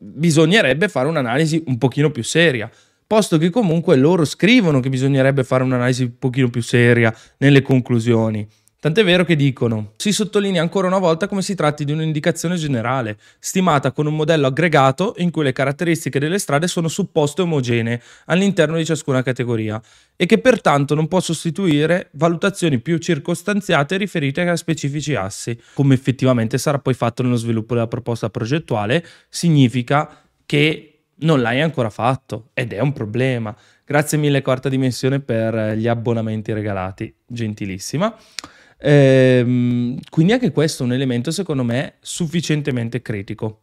Bisognerebbe 0.03 0.89
fare 0.89 1.08
un'analisi 1.08 1.63
un 1.67 1.77
pochino 1.77 2.10
più 2.10 2.24
seria, 2.24 2.70
posto 3.05 3.38
che 3.38 3.51
comunque 3.51 3.96
loro 3.96 4.25
scrivono 4.25 4.79
che 4.79 4.89
bisognerebbe 4.89 5.43
fare 5.43 5.63
un'analisi 5.63 6.03
un 6.03 6.17
pochino 6.17 6.50
più 6.50 6.62
seria 6.62 7.15
nelle 7.38 7.62
conclusioni. 7.62 8.48
Tant'è 8.82 9.04
vero 9.04 9.24
che 9.24 9.36
dicono, 9.36 9.94
si 9.96 10.12
sottolinea 10.12 10.60
ancora 10.60 10.88
una 10.88 10.98
volta 10.98 11.28
come 11.28 11.44
si 11.44 11.54
tratti 11.54 11.86
di 11.86 11.92
un'indicazione 11.92 12.56
generale, 12.56 13.20
stimata 13.38 13.92
con 13.92 14.08
un 14.08 14.16
modello 14.16 14.48
aggregato 14.48 15.14
in 15.18 15.30
cui 15.30 15.44
le 15.44 15.52
caratteristiche 15.52 16.17
delle 16.17 16.39
strade 16.39 16.65
sono 16.65 16.88
supposte 16.88 17.44
omogenee 17.44 18.02
all'interno 18.26 18.78
di 18.78 18.84
ciascuna 18.84 19.22
categoria 19.22 19.80
e 20.15 20.26
che 20.26 20.39
pertanto 20.39 20.96
non 20.96 21.08
può 21.08 21.20
sostituire 21.20 22.10
valutazioni 22.13 22.80
più 22.80 22.98
circostanziate 22.98 23.98
riferite 23.98 24.41
a 24.41 24.56
specifici 24.56 25.13
assi. 25.13 25.56
Come 25.76 25.94
effettivamente 25.94 26.58
sarà 26.58 26.80
poi 26.80 26.96
fatto 26.96 27.22
nello 27.22 27.36
sviluppo 27.36 27.76
della 27.76 27.86
proposta 27.86 28.32
progettuale, 28.32 29.06
significa 29.30 30.24
che 30.44 31.04
non 31.17 31.39
l'hai 31.39 31.62
ancora 31.62 31.91
fatto 31.91 32.50
ed 32.56 32.74
è 32.74 32.80
un 32.80 32.94
problema. 32.94 33.56
Grazie 33.86 34.17
mille 34.17 34.41
quarta 34.41 34.70
dimensione 34.70 35.20
per 35.20 35.78
gli 35.78 35.88
abbonamenti 35.88 36.52
regalati, 36.52 37.13
gentilissima. 37.28 38.17
Ehm, 38.82 40.00
quindi 40.10 40.34
anche 40.34 40.52
questo 40.52 40.84
è 40.84 40.86
un 40.86 40.94
elemento 40.94 41.32
secondo 41.32 41.63
me 41.63 41.96
sufficientemente 42.02 43.02
critico. 43.02 43.62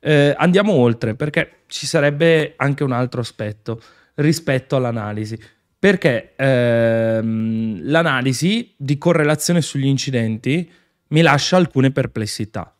Eh, 0.00 0.34
andiamo 0.36 0.72
oltre 0.72 1.14
perché 1.14 1.62
ci 1.66 1.86
sarebbe 1.86 2.54
anche 2.56 2.82
un 2.82 2.92
altro 2.92 3.20
aspetto 3.20 3.80
rispetto 4.16 4.76
all'analisi. 4.76 5.38
Perché 5.78 6.34
ehm, 6.36 7.80
l'analisi 7.84 8.74
di 8.76 8.98
correlazione 8.98 9.62
sugli 9.62 9.86
incidenti 9.86 10.70
mi 11.08 11.22
lascia 11.22 11.56
alcune 11.56 11.90
perplessità. 11.90 12.74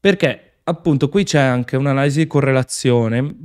Perché 0.00 0.60
appunto 0.64 1.08
qui 1.08 1.24
c'è 1.24 1.38
anche 1.38 1.76
un'analisi 1.76 2.20
di 2.20 2.26
correlazione, 2.26 3.36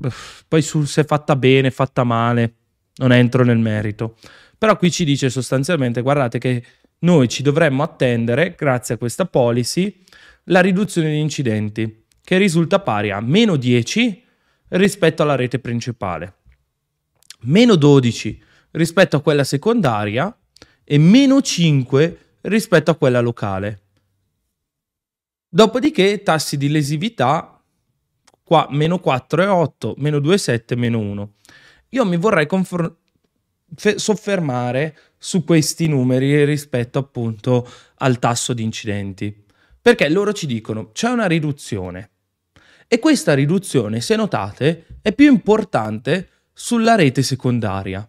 poi 0.48 0.62
su 0.62 0.84
se 0.86 1.04
fatta 1.04 1.36
bene, 1.36 1.70
fatta 1.70 2.04
male, 2.04 2.54
non 2.96 3.12
entro 3.12 3.44
nel 3.44 3.58
merito. 3.58 4.18
Però 4.58 4.78
qui 4.78 4.90
ci 4.90 5.04
dice 5.04 5.30
sostanzialmente, 5.30 6.02
guardate 6.02 6.40
che 6.40 6.64
noi 7.00 7.28
ci 7.28 7.44
dovremmo 7.44 7.84
attendere, 7.84 8.56
grazie 8.58 8.96
a 8.96 8.98
questa 8.98 9.26
policy, 9.26 10.04
la 10.46 10.62
riduzione 10.62 11.12
di 11.12 11.20
incidenti, 11.20 12.06
che 12.24 12.38
risulta 12.38 12.80
pari 12.80 13.12
a 13.12 13.20
meno 13.20 13.56
10 13.56 14.24
rispetto 14.70 15.22
alla 15.22 15.36
rete 15.36 15.60
principale, 15.60 16.36
meno 17.42 17.76
12 17.76 18.44
rispetto 18.72 19.18
a 19.18 19.22
quella 19.22 19.44
secondaria 19.44 20.36
e 20.84 20.98
meno 20.98 21.42
5 21.42 22.20
rispetto 22.42 22.92
a 22.92 22.96
quella 22.96 23.22
locale. 23.22 23.82
Dopodiché 25.48 26.22
tassi 26.24 26.58
di 26.58 26.70
lesività 26.70 27.62
qua 28.44 28.68
meno 28.70 29.02
4,8, 29.04 29.94
meno 29.98 30.18
2,7, 30.18 30.78
meno 30.78 31.00
1. 31.00 31.34
Io 31.90 32.06
mi 32.06 32.18
vorrei 32.18 32.46
confor- 33.68 33.96
soffermare 33.96 34.98
su 35.18 35.44
questi 35.44 35.88
numeri 35.88 36.46
rispetto 36.46 37.00
appunto 37.00 37.68
al 37.98 38.20
tasso 38.20 38.54
di 38.54 38.64
incidenti. 38.64 39.44
Perché 39.82 40.10
loro 40.10 40.34
ci 40.34 40.48
dicono 40.48 40.92
c'è 40.92 41.10
una 41.10 41.28
riduzione 41.28 42.10
e 42.88 43.00
questa 43.00 43.34
riduzione, 43.34 44.00
se 44.00 44.16
notate, 44.16 44.86
è 45.02 45.12
più 45.14 45.28
importante 45.32 46.30
sulla 46.54 46.96
rete 46.96 47.24
secondaria. 47.24 48.08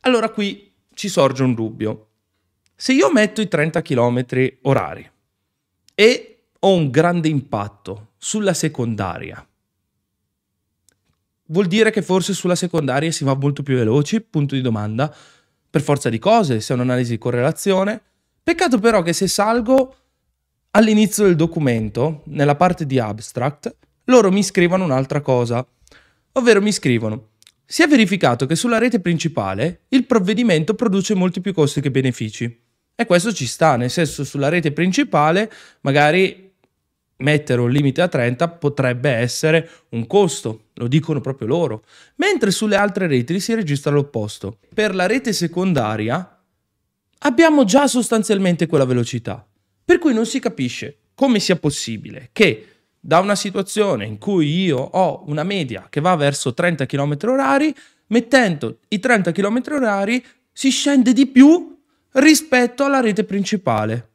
Allora 0.00 0.30
qui 0.30 0.72
ci 0.94 1.08
sorge 1.08 1.42
un 1.42 1.54
dubbio. 1.54 2.06
Se 2.74 2.92
io 2.92 3.10
metto 3.12 3.40
i 3.40 3.48
30 3.48 3.82
km 3.82 4.26
orari 4.62 5.08
e 5.94 6.48
ho 6.58 6.74
un 6.74 6.90
grande 6.90 7.28
impatto 7.28 8.12
sulla 8.18 8.52
secondaria, 8.52 9.47
vuol 11.48 11.66
dire 11.66 11.90
che 11.90 12.02
forse 12.02 12.32
sulla 12.32 12.54
secondaria 12.54 13.10
si 13.10 13.24
va 13.24 13.34
molto 13.34 13.62
più 13.62 13.76
veloci? 13.76 14.20
Punto 14.20 14.54
di 14.54 14.60
domanda. 14.60 15.14
Per 15.70 15.82
forza 15.82 16.08
di 16.08 16.18
cose, 16.18 16.60
se 16.60 16.72
è 16.72 16.76
un'analisi 16.76 17.12
di 17.12 17.18
correlazione. 17.18 18.00
Peccato 18.42 18.78
però 18.78 19.02
che 19.02 19.12
se 19.12 19.28
salgo 19.28 19.94
all'inizio 20.70 21.24
del 21.24 21.36
documento, 21.36 22.22
nella 22.26 22.56
parte 22.56 22.86
di 22.86 22.98
abstract, 22.98 23.74
loro 24.04 24.30
mi 24.30 24.42
scrivono 24.42 24.84
un'altra 24.84 25.20
cosa. 25.20 25.66
Ovvero 26.32 26.62
mi 26.62 26.72
scrivono, 26.72 27.30
si 27.64 27.82
è 27.82 27.86
verificato 27.86 28.46
che 28.46 28.56
sulla 28.56 28.78
rete 28.78 29.00
principale 29.00 29.82
il 29.88 30.06
provvedimento 30.06 30.74
produce 30.74 31.14
molti 31.14 31.40
più 31.40 31.52
costi 31.52 31.80
che 31.82 31.90
benefici. 31.90 32.62
E 32.94 33.06
questo 33.06 33.32
ci 33.32 33.46
sta, 33.46 33.76
nel 33.76 33.90
senso 33.90 34.24
sulla 34.24 34.48
rete 34.48 34.72
principale 34.72 35.50
magari 35.82 36.54
mettere 37.18 37.60
un 37.60 37.70
limite 37.70 38.00
a 38.00 38.08
30 38.08 38.48
potrebbe 38.48 39.10
essere 39.10 39.68
un 39.90 40.06
costo, 40.06 40.67
lo 40.78 40.88
dicono 40.88 41.20
proprio 41.20 41.48
loro, 41.48 41.84
mentre 42.16 42.50
sulle 42.50 42.76
altre 42.76 43.06
reti 43.06 43.38
si 43.40 43.54
registra 43.54 43.90
l'opposto. 43.90 44.58
Per 44.72 44.94
la 44.94 45.06
rete 45.06 45.32
secondaria 45.32 46.40
abbiamo 47.18 47.64
già 47.64 47.86
sostanzialmente 47.86 48.66
quella 48.66 48.84
velocità, 48.84 49.46
per 49.84 49.98
cui 49.98 50.14
non 50.14 50.24
si 50.24 50.38
capisce 50.38 50.98
come 51.14 51.40
sia 51.40 51.56
possibile 51.56 52.30
che 52.32 52.66
da 53.00 53.18
una 53.18 53.34
situazione 53.34 54.06
in 54.06 54.18
cui 54.18 54.62
io 54.62 54.78
ho 54.78 55.24
una 55.26 55.42
media 55.44 55.86
che 55.90 56.00
va 56.00 56.14
verso 56.16 56.54
30 56.54 56.86
km 56.86 57.16
orari, 57.24 57.74
mettendo 58.08 58.78
i 58.88 58.98
30 58.98 59.32
km 59.32 59.62
orari 59.70 60.24
si 60.52 60.70
scende 60.70 61.12
di 61.12 61.26
più 61.26 61.76
rispetto 62.12 62.84
alla 62.84 63.00
rete 63.00 63.24
principale. 63.24 64.08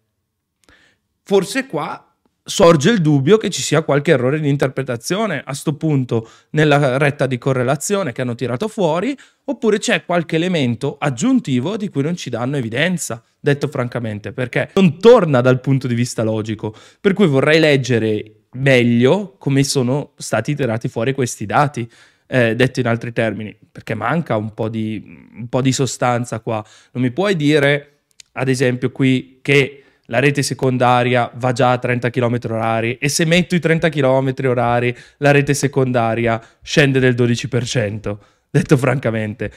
Forse 1.23 1.65
qua 1.67 2.12
sorge 2.45 2.91
il 2.91 3.01
dubbio 3.01 3.37
che 3.37 3.49
ci 3.49 3.61
sia 3.61 3.83
qualche 3.83 4.11
errore 4.11 4.39
di 4.39 4.49
interpretazione 4.49 5.41
a 5.45 5.53
sto 5.53 5.75
punto 5.75 6.29
nella 6.51 6.97
retta 6.97 7.25
di 7.25 7.37
correlazione 7.37 8.11
che 8.11 8.21
hanno 8.21 8.35
tirato 8.35 8.67
fuori, 8.67 9.17
oppure 9.45 9.79
c'è 9.79 10.03
qualche 10.05 10.35
elemento 10.35 10.97
aggiuntivo 10.99 11.77
di 11.77 11.89
cui 11.89 12.01
non 12.03 12.15
ci 12.15 12.29
danno 12.29 12.57
evidenza, 12.57 13.23
detto 13.39 13.67
francamente, 13.67 14.33
perché 14.33 14.71
non 14.75 14.99
torna 14.99 15.41
dal 15.41 15.61
punto 15.61 15.87
di 15.87 15.95
vista 15.95 16.23
logico. 16.23 16.75
Per 16.99 17.13
cui 17.13 17.27
vorrei 17.27 17.59
leggere 17.59 18.43
meglio 18.53 19.35
come 19.37 19.63
sono 19.63 20.11
stati 20.17 20.53
tirati 20.53 20.87
fuori 20.89 21.13
questi 21.13 21.45
dati. 21.45 21.89
Eh, 22.25 22.55
detto 22.55 22.79
in 22.79 22.87
altri 22.87 23.13
termini, 23.13 23.55
perché 23.71 23.93
manca 23.93 24.37
un 24.37 24.53
po, 24.53 24.67
di, 24.67 25.29
un 25.35 25.47
po' 25.49 25.61
di 25.61 25.71
sostanza 25.71 26.39
qua. 26.39 26.65
Non 26.93 27.03
mi 27.03 27.11
puoi 27.11 27.35
dire, 27.35 27.99
ad 28.31 28.47
esempio, 28.47 28.91
qui 28.91 29.39
che 29.41 29.82
la 30.07 30.19
rete 30.19 30.41
secondaria 30.41 31.31
va 31.35 31.51
già 31.53 31.71
a 31.71 31.77
30 31.77 32.09
km 32.09 32.39
orari 32.49 32.97
e 32.97 33.07
se 33.07 33.25
metto 33.25 33.55
i 33.55 33.59
30 33.59 33.89
km 33.89 34.33
orari 34.45 34.95
la 35.17 35.31
rete 35.31 35.53
secondaria 35.53 36.41
scende 36.61 36.99
del 36.99 37.13
12%, 37.13 38.17
detto 38.49 38.77
francamente. 38.77 39.51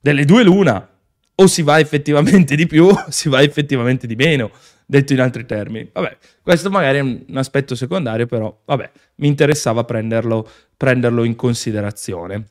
Delle 0.00 0.24
due 0.24 0.42
l'una, 0.42 0.88
o 1.34 1.46
si 1.46 1.62
va 1.62 1.78
effettivamente 1.78 2.56
di 2.56 2.66
più 2.66 2.86
o 2.88 3.04
si 3.08 3.28
va 3.28 3.42
effettivamente 3.42 4.06
di 4.06 4.16
meno, 4.16 4.50
detto 4.86 5.12
in 5.12 5.20
altri 5.20 5.44
termini. 5.44 5.88
Vabbè, 5.92 6.16
questo 6.42 6.70
magari 6.70 6.98
è 6.98 7.00
un 7.00 7.24
aspetto 7.34 7.74
secondario, 7.74 8.26
però 8.26 8.62
vabbè, 8.64 8.90
mi 9.16 9.28
interessava 9.28 9.84
prenderlo, 9.84 10.48
prenderlo 10.76 11.24
in 11.24 11.36
considerazione. 11.36 12.46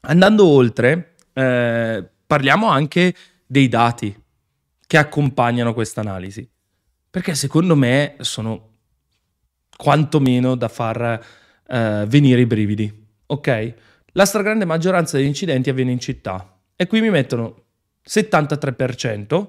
Andando 0.00 0.46
oltre, 0.46 1.14
eh, 1.32 2.04
parliamo 2.26 2.68
anche 2.68 3.14
dei 3.46 3.68
dati 3.68 4.14
che 4.86 4.98
accompagnano 4.98 5.74
questa 5.74 6.00
analisi 6.00 6.48
perché 7.16 7.34
secondo 7.34 7.76
me 7.76 8.16
sono 8.20 8.72
quantomeno 9.74 10.54
da 10.54 10.68
far 10.68 11.18
eh, 11.66 12.04
venire 12.06 12.42
i 12.42 12.44
brividi. 12.44 12.92
Ok? 13.24 13.74
La 14.12 14.26
stragrande 14.26 14.66
maggioranza 14.66 15.16
degli 15.16 15.24
incidenti 15.24 15.70
avviene 15.70 15.92
in 15.92 15.98
città 15.98 16.58
e 16.76 16.86
qui 16.86 17.00
mi 17.00 17.08
mettono 17.08 17.62
73%, 18.06 19.46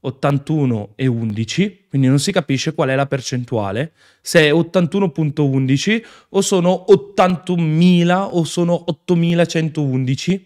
81 0.00 0.92
e 0.94 1.06
11, 1.08 1.88
quindi 1.90 2.08
non 2.08 2.18
si 2.18 2.32
capisce 2.32 2.72
qual 2.72 2.88
è 2.88 2.94
la 2.94 3.04
percentuale, 3.04 3.92
se 4.22 4.40
è 4.40 4.50
81.11 4.50 6.02
o 6.30 6.40
sono 6.40 6.86
81.000 6.88 8.28
o 8.30 8.44
sono 8.44 8.82
8.111, 8.88 10.40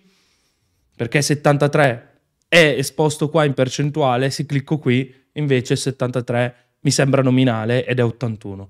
perché 0.96 1.22
73 1.22 2.13
è 2.54 2.76
esposto 2.78 3.28
qua 3.30 3.44
in 3.44 3.52
percentuale, 3.52 4.30
se 4.30 4.46
clicco 4.46 4.78
qui 4.78 5.12
invece 5.32 5.74
73 5.74 6.54
mi 6.82 6.92
sembra 6.92 7.20
nominale 7.20 7.84
ed 7.84 7.98
è 7.98 8.04
81. 8.04 8.68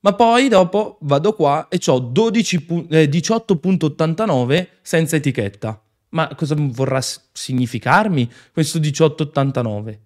Ma 0.00 0.14
poi 0.14 0.48
dopo 0.48 0.96
vado 1.02 1.34
qua 1.34 1.68
e 1.68 1.78
ho 1.88 1.98
12, 1.98 2.86
eh, 2.88 3.06
18.89 3.06 4.68
senza 4.80 5.16
etichetta. 5.16 5.78
Ma 6.10 6.34
cosa 6.34 6.54
vorrà 6.56 7.00
significarmi 7.02 8.30
questo 8.50 8.78
18.89? 8.78 9.98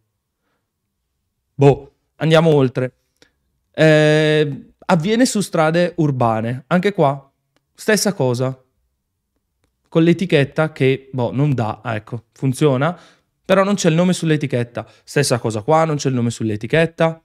Boh, 1.54 1.92
andiamo 2.16 2.52
oltre. 2.52 2.92
Eh, 3.70 4.72
avviene 4.86 5.26
su 5.26 5.40
strade 5.40 5.92
urbane, 5.98 6.64
anche 6.66 6.92
qua, 6.92 7.30
stessa 7.72 8.14
cosa. 8.14 8.61
Con 9.92 10.04
l'etichetta 10.04 10.72
che, 10.72 11.10
boh, 11.12 11.32
non 11.32 11.52
dà, 11.52 11.82
ecco, 11.84 12.28
funziona, 12.32 12.98
però 13.44 13.62
non 13.62 13.74
c'è 13.74 13.90
il 13.90 13.94
nome 13.94 14.14
sull'etichetta. 14.14 14.90
Stessa 15.04 15.38
cosa 15.38 15.60
qua, 15.60 15.84
non 15.84 15.96
c'è 15.96 16.08
il 16.08 16.14
nome 16.14 16.30
sull'etichetta. 16.30 17.22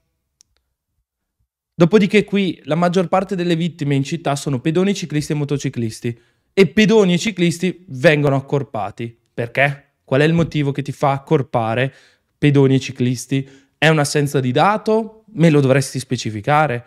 Dopodiché 1.73 2.25
qui 2.25 2.60
la 2.65 2.75
maggior 2.75 3.08
parte 3.08 3.38
delle 3.38 3.56
vittime 3.56 3.95
in 3.95 4.03
città 4.03 4.36
sono 4.36 4.60
pedoni, 4.60 4.93
ciclisti 4.93 5.32
e 5.32 5.36
motociclisti 5.36 6.19
e 6.51 6.67
pedoni 6.67 7.13
e 7.13 7.17
ciclisti 7.17 7.86
vengono 7.88 8.36
accorpati. 8.36 9.17
Perché? 9.34 9.93
Qual 10.03 10.19
è 10.19 10.25
il 10.25 10.34
motivo 10.34 10.73
che 10.73 10.82
ti 10.82 10.91
fa 10.91 11.12
accorpare 11.12 11.93
pedoni 12.38 12.75
e 12.75 12.80
ciclisti? 12.82 13.49
È 13.77 13.88
un'assenza 13.88 14.41
di 14.41 14.51
dato? 14.51 15.23
Me 15.36 15.49
lo 15.49 15.62
dovresti 15.62 15.99
specificare? 15.99 16.86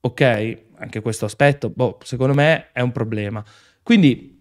Ok, 0.00 0.58
anche 0.78 1.00
questo 1.00 1.26
aspetto, 1.26 1.70
boh, 1.70 2.00
secondo 2.02 2.34
me 2.34 2.72
è 2.72 2.80
un 2.80 2.90
problema. 2.90 3.44
Quindi, 3.84 4.33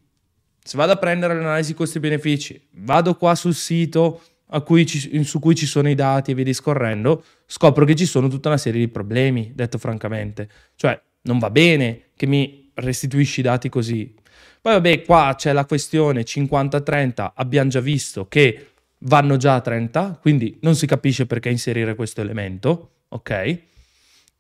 se 0.64 0.78
vado 0.78 0.94
a 0.94 0.96
prendere 0.96 1.36
l'analisi 1.36 1.74
costi-benefici, 1.74 2.70
vado 2.76 3.16
qua 3.16 3.36
sul 3.36 3.54
sito 3.54 4.22
cui 4.64 4.86
ci, 4.86 5.24
su 5.24 5.40
cui 5.40 5.56
ci 5.56 5.66
sono 5.66 5.90
i 5.90 5.96
dati 5.96 6.32
e 6.32 6.34
via 6.36 6.44
discorrendo, 6.44 7.24
scopro 7.46 7.86
che 7.86 7.96
ci 7.96 8.06
sono 8.06 8.28
tutta 8.28 8.50
una 8.50 8.58
serie 8.58 8.80
di 8.80 8.88
problemi, 8.88 9.52
detto 9.54 9.78
francamente. 9.78 10.50
Cioè, 10.76 11.00
non 11.24 11.40
va 11.40 11.50
bene 11.50 12.10
che 12.16 12.28
mi 12.28 12.72
restituisci 12.76 13.40
i 13.40 13.44
dati 13.44 13.70
così. 13.70 14.14
Poi 14.62 14.74
vabbè, 14.74 15.02
qua 15.04 15.34
c'è 15.38 15.52
la 15.52 15.66
questione 15.66 16.22
50-30, 16.22 17.32
abbiamo 17.36 17.70
già 17.70 17.82
visto 17.82 18.28
che 18.28 18.68
vanno 19.00 19.38
già 19.38 19.56
a 19.56 19.62
30, 19.62 20.20
quindi 20.22 20.58
non 20.62 20.76
si 20.76 20.86
capisce 20.88 21.26
perché 21.26 21.50
inserire 21.50 21.96
questo 21.96 22.22
elemento, 22.22 22.92
ok? 23.10 23.60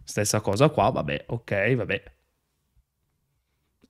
Stessa 0.03 0.39
cosa 0.41 0.69
qua, 0.69 0.89
vabbè, 0.89 1.25
ok, 1.27 1.75
vabbè. 1.75 2.03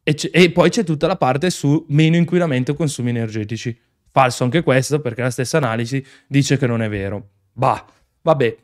E, 0.04 0.16
e 0.32 0.52
poi 0.52 0.70
c'è 0.70 0.84
tutta 0.84 1.08
la 1.08 1.16
parte 1.16 1.50
su 1.50 1.86
meno 1.89 2.18
inquinamento 2.18 2.72
e 2.72 2.76
consumi 2.76 3.10
energetici 3.10 3.78
Falso 4.13 4.44
anche 4.44 4.62
questo 4.62 5.00
perché 5.00 5.24
la 5.24 5.32
stessa 5.32 5.58
analisi 5.58 6.06
dice 6.28 6.56
che 6.56 6.68
non 6.68 6.84
è 6.84 6.88
vero. 6.88 7.30
Bah, 7.52 7.84
vabbè. 8.22 8.58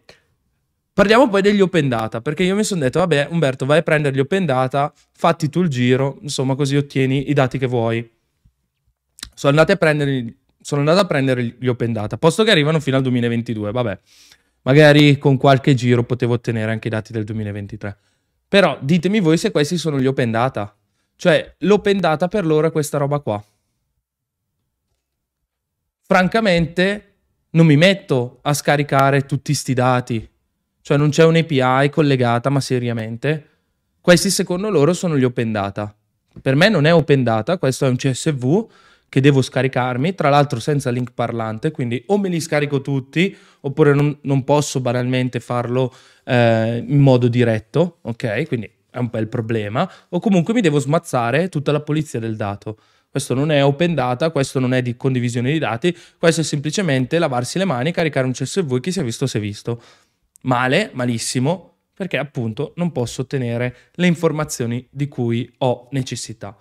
Parliamo 0.94 1.28
poi 1.28 1.42
degli 1.42 1.60
open 1.60 1.90
data, 1.90 2.22
perché 2.22 2.44
io 2.44 2.56
mi 2.56 2.64
sono 2.64 2.82
detto, 2.82 3.00
vabbè 3.00 3.30
Umberto, 3.32 3.66
vai 3.66 3.80
a 3.80 3.82
prendere 3.82 4.16
gli 4.16 4.20
open 4.20 4.46
data, 4.46 4.94
fatti 5.12 5.50
tu 5.50 5.62
il 5.64 5.70
giro, 5.70 6.20
insomma 6.22 6.54
così 6.54 6.76
ottieni 6.76 7.32
i 7.32 7.34
dati 7.34 7.58
che 7.58 7.66
vuoi. 7.66 8.08
Sono 9.34 9.54
andato 9.54 9.72
a 9.72 9.76
prendere, 9.78 10.36
sono 10.62 10.82
andato 10.82 11.00
a 11.00 11.06
prendere 11.06 11.56
gli 11.58 11.68
open 11.68 11.94
data, 11.94 12.20
posto 12.20 12.44
che 12.44 12.52
arrivano 12.52 12.80
fino 12.80 12.98
al 12.98 13.02
2022, 13.02 13.72
vabbè. 13.72 14.00
Magari 14.64 15.18
con 15.18 15.38
qualche 15.38 15.74
giro 15.74 16.04
potevo 16.04 16.34
ottenere 16.36 16.72
anche 16.72 16.90
i 16.90 16.92
dati 16.92 17.12
del 17.12 17.24
2023. 17.24 17.98
Però 18.48 18.78
ditemi 18.82 19.20
voi 19.20 19.38
se 19.38 19.50
questi 19.50 19.80
sono 19.80 20.00
gli 20.00 20.06
open 20.06 20.30
data. 20.30 20.76
Cioè, 21.20 21.56
l'open 21.60 22.00
data 22.00 22.30
per 22.30 22.46
loro 22.46 22.68
è 22.68 22.72
questa 22.72 22.98
roba 22.98 23.20
qua 23.20 23.44
francamente 26.12 27.04
non 27.52 27.68
mi 27.68 27.78
metto 27.78 28.40
a 28.42 28.56
scaricare 28.56 29.28
tutti 29.28 29.52
questi 29.52 29.76
dati. 29.76 30.28
Cioè 30.82 30.98
non 30.98 31.10
c'è 31.10 31.24
un'API 31.24 31.92
collegata, 31.92 32.50
ma 32.50 32.60
seriamente. 32.60 33.48
Questi 34.02 34.32
secondo 34.32 34.72
loro 34.72 34.94
sono 34.94 35.20
gli 35.20 35.24
open 35.24 35.52
data. 35.52 35.96
Per 36.42 36.56
me 36.56 36.70
non 36.70 36.86
è 36.86 36.94
open 36.94 37.24
data, 37.24 37.60
questo 37.60 37.86
è 37.86 37.90
un 37.90 37.96
CSV 37.96 38.68
che 39.08 39.22
devo 39.22 39.44
scaricarmi, 39.44 40.16
tra 40.16 40.30
l'altro 40.30 40.60
senza 40.60 40.90
link 40.90 41.12
parlante, 41.14 41.70
quindi 41.70 42.02
o 42.08 42.18
me 42.18 42.30
li 42.30 42.40
scarico 42.40 42.82
tutti 42.82 43.36
oppure 43.62 43.94
non, 43.94 44.18
non 44.22 44.44
posso 44.44 44.80
banalmente 44.80 45.40
farlo 45.40 45.94
eh, 46.24 46.84
in 46.88 47.00
modo 47.00 47.28
diretto, 47.28 47.98
ok? 48.02 48.48
Quindi 48.48 48.72
è 48.90 48.98
un 48.98 49.10
bel 49.10 49.28
problema, 49.28 49.90
o 50.10 50.20
comunque 50.20 50.54
mi 50.54 50.62
devo 50.62 50.80
smazzare 50.80 51.50
tutta 51.50 51.72
la 51.72 51.82
polizia 51.82 52.20
del 52.20 52.36
dato. 52.36 52.78
Questo 53.10 53.34
non 53.34 53.52
è 53.52 53.64
open 53.64 53.96
data, 53.96 54.30
questo 54.30 54.60
non 54.60 54.74
è 54.74 54.82
di 54.82 54.96
condivisione 54.96 55.52
di 55.52 55.60
dati, 55.60 55.96
questo 56.18 56.42
è 56.42 56.44
semplicemente 56.44 57.18
lavarsi 57.18 57.58
le 57.58 57.66
mani, 57.66 57.92
caricare 57.92 58.28
un 58.28 58.34
CSV 58.34 58.80
chi 58.80 58.92
si 58.92 59.00
è 59.00 59.04
visto 59.04 59.26
si 59.26 59.38
è 59.38 59.40
visto. 59.40 59.82
Male, 60.44 60.92
malissimo, 60.94 61.78
perché 61.94 62.18
appunto 62.18 62.74
non 62.76 62.92
posso 62.92 63.24
ottenere 63.24 63.76
le 63.94 64.08
informazioni 64.08 64.88
di 64.90 65.08
cui 65.08 65.52
ho 65.58 65.88
necessità. 65.92 66.56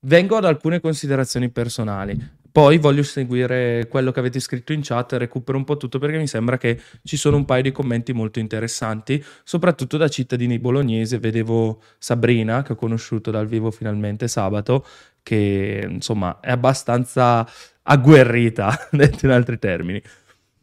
Vengo 0.00 0.36
ad 0.36 0.44
alcune 0.44 0.80
considerazioni 0.80 1.50
personali. 1.50 2.40
Poi 2.52 2.76
voglio 2.76 3.02
seguire 3.02 3.86
quello 3.88 4.12
che 4.12 4.20
avete 4.20 4.38
scritto 4.38 4.74
in 4.74 4.82
chat, 4.82 5.14
recupero 5.14 5.56
un 5.56 5.64
po' 5.64 5.78
tutto 5.78 5.98
perché 5.98 6.18
mi 6.18 6.26
sembra 6.26 6.58
che 6.58 6.78
ci 7.02 7.16
sono 7.16 7.38
un 7.38 7.46
paio 7.46 7.62
di 7.62 7.72
commenti 7.72 8.12
molto 8.12 8.40
interessanti, 8.40 9.24
soprattutto 9.42 9.96
da 9.96 10.06
cittadini 10.08 10.58
bolognesi. 10.58 11.16
Vedevo 11.16 11.82
Sabrina, 11.96 12.60
che 12.62 12.72
ho 12.72 12.76
conosciuto 12.76 13.30
dal 13.30 13.46
vivo 13.46 13.70
finalmente 13.70 14.28
sabato, 14.28 14.84
che 15.22 15.88
insomma 15.88 16.40
è 16.40 16.50
abbastanza 16.50 17.48
agguerrita, 17.84 18.88
detto 18.92 19.24
in 19.24 19.32
altri 19.32 19.58
termini. 19.58 20.02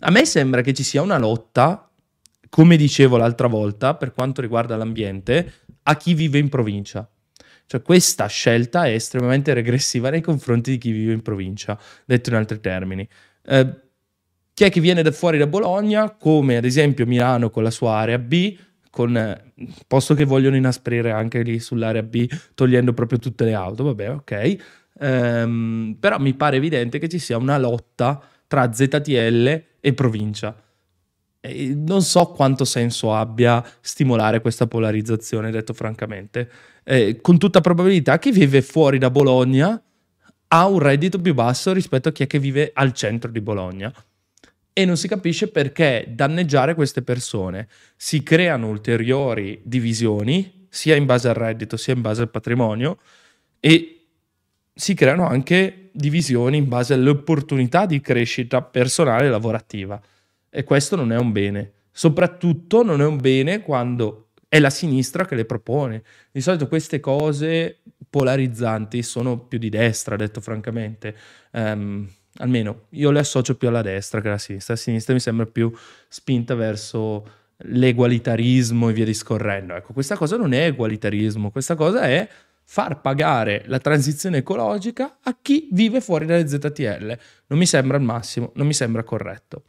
A 0.01 0.11
me 0.11 0.25
sembra 0.25 0.61
che 0.61 0.75
ci 0.75 0.83
sia 0.83 1.01
una 1.01 1.17
lotta, 1.17 1.89
come 2.49 2.77
dicevo 2.77 3.17
l'altra 3.17 3.47
volta, 3.47 3.95
per 3.95 4.13
quanto 4.13 4.41
riguarda 4.41 4.77
l'ambiente, 4.77 5.53
a 5.81 5.97
chi 5.97 6.13
vive 6.13 6.37
in 6.37 6.49
provincia. 6.49 7.09
Cioè 7.69 7.83
questa 7.83 8.25
scelta 8.25 8.85
è 8.87 8.93
estremamente 8.93 9.53
regressiva 9.53 10.09
nei 10.09 10.21
confronti 10.21 10.71
di 10.71 10.77
chi 10.79 10.89
vive 10.89 11.13
in 11.13 11.21
provincia, 11.21 11.79
detto 12.03 12.31
in 12.31 12.35
altri 12.35 12.59
termini. 12.59 13.07
Eh, 13.45 13.75
chi 14.55 14.63
è 14.63 14.71
che 14.71 14.81
viene 14.81 15.03
da 15.03 15.11
fuori 15.11 15.37
da 15.37 15.45
Bologna, 15.45 16.09
come 16.09 16.57
ad 16.57 16.65
esempio 16.65 17.05
Milano 17.05 17.51
con 17.51 17.61
la 17.61 17.69
sua 17.69 17.97
area 17.97 18.17
B, 18.17 18.57
con, 18.89 19.15
eh, 19.15 19.53
posto 19.85 20.15
che 20.15 20.25
vogliono 20.25 20.55
inasprire 20.55 21.11
anche 21.11 21.43
lì 21.43 21.59
sull'area 21.59 22.01
B, 22.01 22.27
togliendo 22.55 22.91
proprio 22.93 23.19
tutte 23.19 23.45
le 23.45 23.53
auto, 23.53 23.83
vabbè, 23.83 24.09
ok. 24.13 24.55
Ehm, 25.01 25.95
però 25.99 26.17
mi 26.17 26.33
pare 26.33 26.57
evidente 26.57 26.97
che 26.97 27.07
ci 27.07 27.19
sia 27.19 27.37
una 27.37 27.59
lotta 27.59 28.19
tra 28.47 28.73
ZTL 28.73 29.63
e 29.79 29.93
provincia. 29.93 30.59
E 31.39 31.73
non 31.75 32.01
so 32.01 32.31
quanto 32.31 32.65
senso 32.65 33.13
abbia 33.13 33.63
stimolare 33.79 34.41
questa 34.41 34.65
polarizzazione, 34.65 35.51
detto 35.51 35.73
francamente. 35.73 36.49
Eh, 36.83 37.19
con 37.21 37.37
tutta 37.37 37.61
probabilità 37.61 38.17
chi 38.19 38.31
vive 38.31 38.61
fuori 38.61 38.97
da 38.97 39.09
Bologna 39.09 39.81
ha 40.51 40.67
un 40.67 40.79
reddito 40.79 41.19
più 41.19 41.33
basso 41.33 41.73
rispetto 41.73 42.09
a 42.09 42.11
chi 42.11 42.23
è 42.23 42.27
che 42.27 42.39
vive 42.39 42.71
al 42.73 42.93
centro 42.93 43.29
di 43.29 43.41
Bologna. 43.41 43.93
E 44.73 44.85
non 44.85 44.97
si 44.97 45.07
capisce 45.07 45.49
perché 45.49 46.05
danneggiare 46.09 46.73
queste 46.73 47.01
persone. 47.01 47.67
Si 47.95 48.23
creano 48.23 48.67
ulteriori 48.67 49.61
divisioni, 49.63 50.67
sia 50.69 50.95
in 50.95 51.05
base 51.05 51.27
al 51.27 51.35
reddito 51.35 51.77
sia 51.77 51.93
in 51.93 52.01
base 52.01 52.21
al 52.21 52.29
patrimonio, 52.29 52.97
e 53.59 54.07
si 54.73 54.93
creano 54.93 55.27
anche 55.27 55.89
divisioni 55.91 56.57
in 56.57 56.67
base 56.67 56.93
alle 56.93 57.09
opportunità 57.09 57.85
di 57.85 57.99
crescita 57.99 58.61
personale 58.61 59.25
e 59.25 59.29
lavorativa. 59.29 60.01
E 60.49 60.63
questo 60.63 60.95
non 60.95 61.11
è 61.11 61.17
un 61.17 61.31
bene. 61.31 61.73
Soprattutto 61.91 62.81
non 62.81 63.01
è 63.01 63.05
un 63.05 63.17
bene 63.17 63.61
quando 63.61 64.28
è 64.49 64.59
la 64.59 64.71
sinistra 64.71 65.25
che 65.25 65.35
le 65.35 65.45
propone. 65.45 66.03
Di 66.31 66.41
solito 66.41 66.67
queste 66.67 66.99
cose 66.99 67.81
polarizzanti 68.09 69.03
sono 69.03 69.37
più 69.37 69.59
di 69.59 69.69
destra, 69.69 70.15
detto 70.15 70.41
francamente. 70.41 71.15
Um, 71.51 72.09
almeno 72.37 72.87
io 72.89 73.11
le 73.11 73.19
associo 73.19 73.55
più 73.55 73.67
alla 73.67 73.83
destra 73.83 74.21
che 74.21 74.27
alla 74.27 74.39
sinistra. 74.39 74.73
La 74.73 74.79
sinistra 74.79 75.13
mi 75.13 75.19
sembra 75.19 75.45
più 75.45 75.71
spinta 76.07 76.55
verso 76.55 77.37
l'egualitarismo 77.57 78.89
e 78.89 78.93
via 78.93 79.05
discorrendo. 79.05 79.75
Ecco, 79.75 79.93
questa 79.93 80.17
cosa 80.17 80.35
non 80.35 80.53
è 80.53 80.65
egualitarismo, 80.65 81.51
questa 81.51 81.75
cosa 81.75 82.01
è 82.01 82.27
far 82.63 83.01
pagare 83.01 83.63
la 83.67 83.79
transizione 83.79 84.37
ecologica 84.37 85.19
a 85.21 85.37
chi 85.39 85.69
vive 85.71 86.01
fuori 86.01 86.25
dalle 86.25 86.47
ZTL. 86.47 87.17
Non 87.47 87.59
mi 87.59 87.67
sembra 87.67 87.97
il 87.97 88.03
massimo, 88.03 88.51
non 88.55 88.65
mi 88.65 88.73
sembra 88.73 89.03
corretto. 89.03 89.63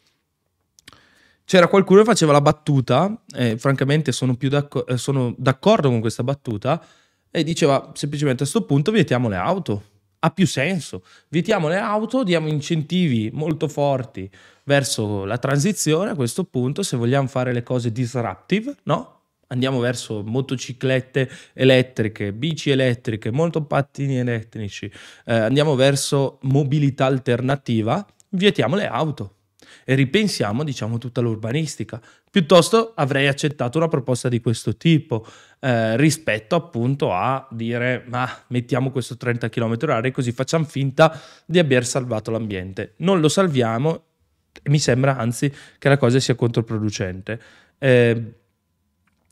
C'era 1.51 1.67
qualcuno 1.67 2.03
che 2.03 2.07
faceva 2.07 2.31
la 2.31 2.41
battuta, 2.41 3.23
e 3.35 3.59
francamente 3.59 4.13
sono, 4.13 4.37
d'acc- 4.39 4.85
eh, 4.87 4.97
sono 4.97 5.35
d'accordo 5.37 5.89
con 5.89 5.99
questa 5.99 6.23
battuta, 6.23 6.81
e 7.29 7.43
diceva 7.43 7.91
semplicemente 7.93 8.45
a 8.45 8.47
questo 8.47 8.65
punto 8.65 8.93
vietiamo 8.93 9.29
le 9.29 9.35
auto. 9.35 9.83
Ha 10.21 10.31
più 10.31 10.47
senso. 10.47 11.03
Vietiamo 11.29 11.67
le 11.67 11.79
auto, 11.79 12.23
diamo 12.23 12.47
incentivi 12.47 13.31
molto 13.33 13.67
forti 13.67 14.31
verso 14.63 15.25
la 15.25 15.39
transizione. 15.39 16.11
A 16.11 16.15
questo 16.15 16.45
punto, 16.45 16.85
se 16.85 16.97
vogliamo 16.97 17.27
fare 17.27 17.53
le 17.53 17.65
cose 17.65 17.91
disruptive, 17.91 18.77
no? 18.85 19.23
Andiamo 19.49 19.81
verso 19.81 20.23
motociclette 20.23 21.29
elettriche, 21.55 22.33
bici 22.33 22.71
elettriche, 22.71 23.33
motopattini 23.33 24.19
elettrici, 24.19 24.89
eh, 25.25 25.35
andiamo 25.35 25.75
verso 25.75 26.39
mobilità 26.43 27.07
alternativa, 27.07 28.07
vietiamo 28.29 28.77
le 28.77 28.87
auto 28.87 29.35
e 29.85 29.95
ripensiamo, 29.95 30.65
diciamo, 30.65 30.99
tutta 30.99 31.21
l'urbanistica. 31.21 32.01
Piuttosto 32.31 32.93
avrei 32.95 33.27
accettato 33.27 33.79
una 33.79 33.89
proposta 33.89 34.29
di 34.29 34.41
questo 34.41 34.77
tipo 34.77 35.27
eh, 35.61 35.97
rispetto 35.97 36.55
appunto 36.55 37.13
a 37.13 37.47
dire 37.51 38.05
ma 38.07 38.29
mettiamo 38.49 38.91
questo 38.91 39.17
30 39.17 39.49
km 39.49 39.77
h 39.77 40.11
così 40.13 40.33
facciamo 40.33 40.65
finta 40.65 41.21
di 41.45 41.59
aver 41.59 41.85
salvato 41.85 42.31
l'ambiente. 42.31 42.95
Non 42.99 43.21
lo 43.21 43.29
salviamo, 43.29 44.05
mi 44.65 44.79
sembra 44.79 45.17
anzi 45.17 45.53
che 45.79 45.89
la 45.89 45.97
cosa 45.97 46.21
sia 46.21 46.35
controproducente. 46.35 47.41
Eh, 47.79 48.35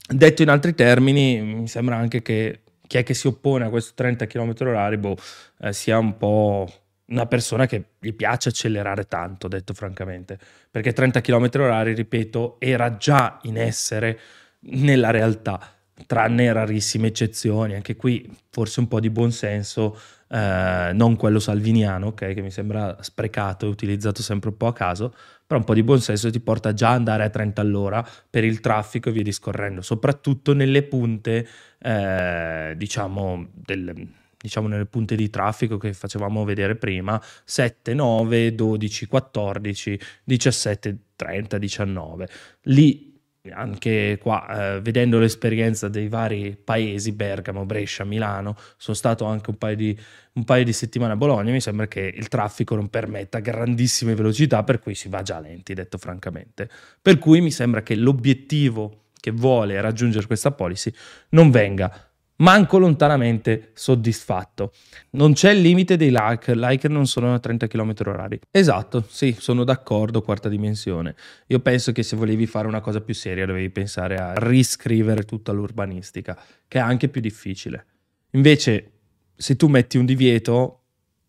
detto 0.09 0.42
in 0.42 0.48
altri 0.48 0.74
termini, 0.74 1.40
mi 1.40 1.68
sembra 1.68 1.96
anche 1.96 2.22
che 2.22 2.62
chi 2.87 2.96
è 2.96 3.03
che 3.03 3.14
si 3.14 3.27
oppone 3.27 3.66
a 3.66 3.68
questo 3.68 3.92
30 3.94 4.27
km 4.27 4.55
h 4.55 4.96
boh, 4.96 5.16
eh, 5.61 5.72
sia 5.72 5.98
un 5.98 6.16
po' 6.16 6.68
una 7.09 7.27
persona 7.27 7.66
che 7.66 7.90
gli 7.99 8.12
piace 8.12 8.51
accelerare 8.51 9.05
tanto, 9.05 9.49
detto 9.49 9.75
francamente, 9.75 10.38
perché 10.71 10.92
30 10.92 11.21
km 11.21 11.47
h 11.47 11.83
ripeto, 11.94 12.57
era 12.59 12.97
già 12.97 13.38
in 13.42 13.57
essere 13.57 14.18
nella 14.61 15.11
realtà, 15.11 15.61
tranne 16.07 16.53
rarissime 16.53 17.09
eccezioni, 17.09 17.75
anche 17.75 17.97
qui 17.97 18.31
forse 18.51 18.81
un 18.81 18.88
po' 18.88 19.01
di 19.01 19.11
buonsenso, 19.11 19.99
eh, 20.29 20.90
non 20.92 21.16
quello 21.16 21.38
salviniano, 21.38 22.09
okay, 22.09 22.35
che 22.35 22.42
mi 22.42 22.51
sembra 22.51 22.97
sprecato 23.01 23.66
e 23.66 23.71
utilizzato 23.71 24.23
sempre 24.23 24.51
un 24.51 24.57
po' 24.57 24.66
a 24.66 24.73
caso, 24.75 25.14
però 25.47 25.61
un 25.61 25.64
po' 25.64 25.75
di 25.75 25.83
buonsenso 25.83 26.31
ti 26.31 26.40
porta 26.40 26.75
già 26.75 26.90
ad 26.90 26.97
andare 26.97 27.25
a 27.25 27.31
30 27.31 27.62
all'ora 27.62 28.07
per 28.29 28.44
il 28.44 28.61
traffico 28.61 29.09
e 29.09 29.12
via 29.12 29.23
discorrendo, 29.23 29.81
soprattutto 29.81 30.53
nelle 30.53 30.83
punte, 30.83 31.49
eh, 31.79 32.75
diciamo, 32.77 33.49
del 33.55 34.09
diciamo 34.40 34.68
nelle 34.68 34.87
punte 34.87 35.16
di 35.16 35.29
traffico 35.31 35.79
che 35.79 35.92
facevamo 35.92 36.44
vedere 36.44 36.77
prima, 36.77 37.20
7, 37.44 37.94
9, 37.94 38.55
12, 38.55 39.07
14, 39.07 40.01
17, 40.24 40.98
30, 41.16 41.59
19. 41.59 42.29
Lì 42.62 43.09
anche 43.51 44.18
qua, 44.20 44.74
eh, 44.77 44.81
vedendo 44.81 45.18
l'esperienza 45.18 45.88
dei 45.88 46.09
vari 46.09 46.57
paesi, 46.62 47.12
Bergamo, 47.12 47.64
Brescia, 47.64 48.05
Milano, 48.05 48.57
sono 48.77 48.96
stato 48.96 49.24
anche 49.24 49.51
un 49.51 49.57
paio, 49.57 49.77
di, 49.77 49.98
un 50.35 50.44
paio 50.44 50.64
di 50.64 50.72
settimane 50.72 51.12
a 51.12 51.16
Bologna, 51.16 51.51
mi 51.51 51.61
sembra 51.61 51.87
che 51.87 52.01
il 52.01 52.29
traffico 52.29 52.74
non 52.74 52.88
permetta 52.88 53.38
grandissime 53.38 54.14
velocità, 54.14 54.62
per 54.64 54.79
cui 54.79 54.94
si 54.94 55.09
va 55.09 55.22
già 55.22 55.40
lenti, 55.40 55.74
detto 55.74 55.98
francamente. 55.98 56.68
Per 57.01 57.18
cui 57.18 57.40
mi 57.40 57.51
sembra 57.51 57.83
che 57.83 57.94
l'obiettivo 57.94 59.05
che 59.20 59.31
vuole 59.31 59.81
raggiungere 59.81 60.27
questa 60.27 60.53
policy 60.53 60.92
non 61.31 61.51
venga 61.51 62.08
manco 62.38 62.79
lontanamente 62.79 63.70
soddisfatto. 63.74 64.72
Non 65.11 65.33
c'è 65.33 65.53
il 65.53 65.61
limite 65.61 65.96
dei 65.96 66.11
like, 66.12 66.55
like 66.55 66.88
non 66.88 67.07
sono 67.07 67.35
a 67.35 67.38
30 67.38 67.66
km 67.66 67.92
h 67.92 68.38
Esatto, 68.51 69.05
sì, 69.09 69.37
sono 69.38 69.64
d'accordo, 69.64 70.22
quarta 70.22 70.48
dimensione. 70.48 71.14
Io 71.46 71.61
penso 71.61 71.92
che 71.92 72.03
se 72.03 72.16
volevi 72.16 72.46
fare 72.46 72.66
una 72.66 72.81
cosa 72.81 73.01
più 73.01 73.14
seria 73.14 73.46
dovevi 73.46 73.70
pensare 73.70 74.16
a 74.16 74.35
riscrivere 74.37 75.24
tutta 75.24 75.53
l'urbanistica, 75.53 76.38
che 76.66 76.79
è 76.79 76.83
anche 76.83 77.09
più 77.09 77.20
difficile. 77.20 77.87
Invece, 78.33 78.92
se 79.35 79.57
tu 79.57 79.68
metti 79.68 79.96
un 79.96 80.05
divieto, 80.05 80.83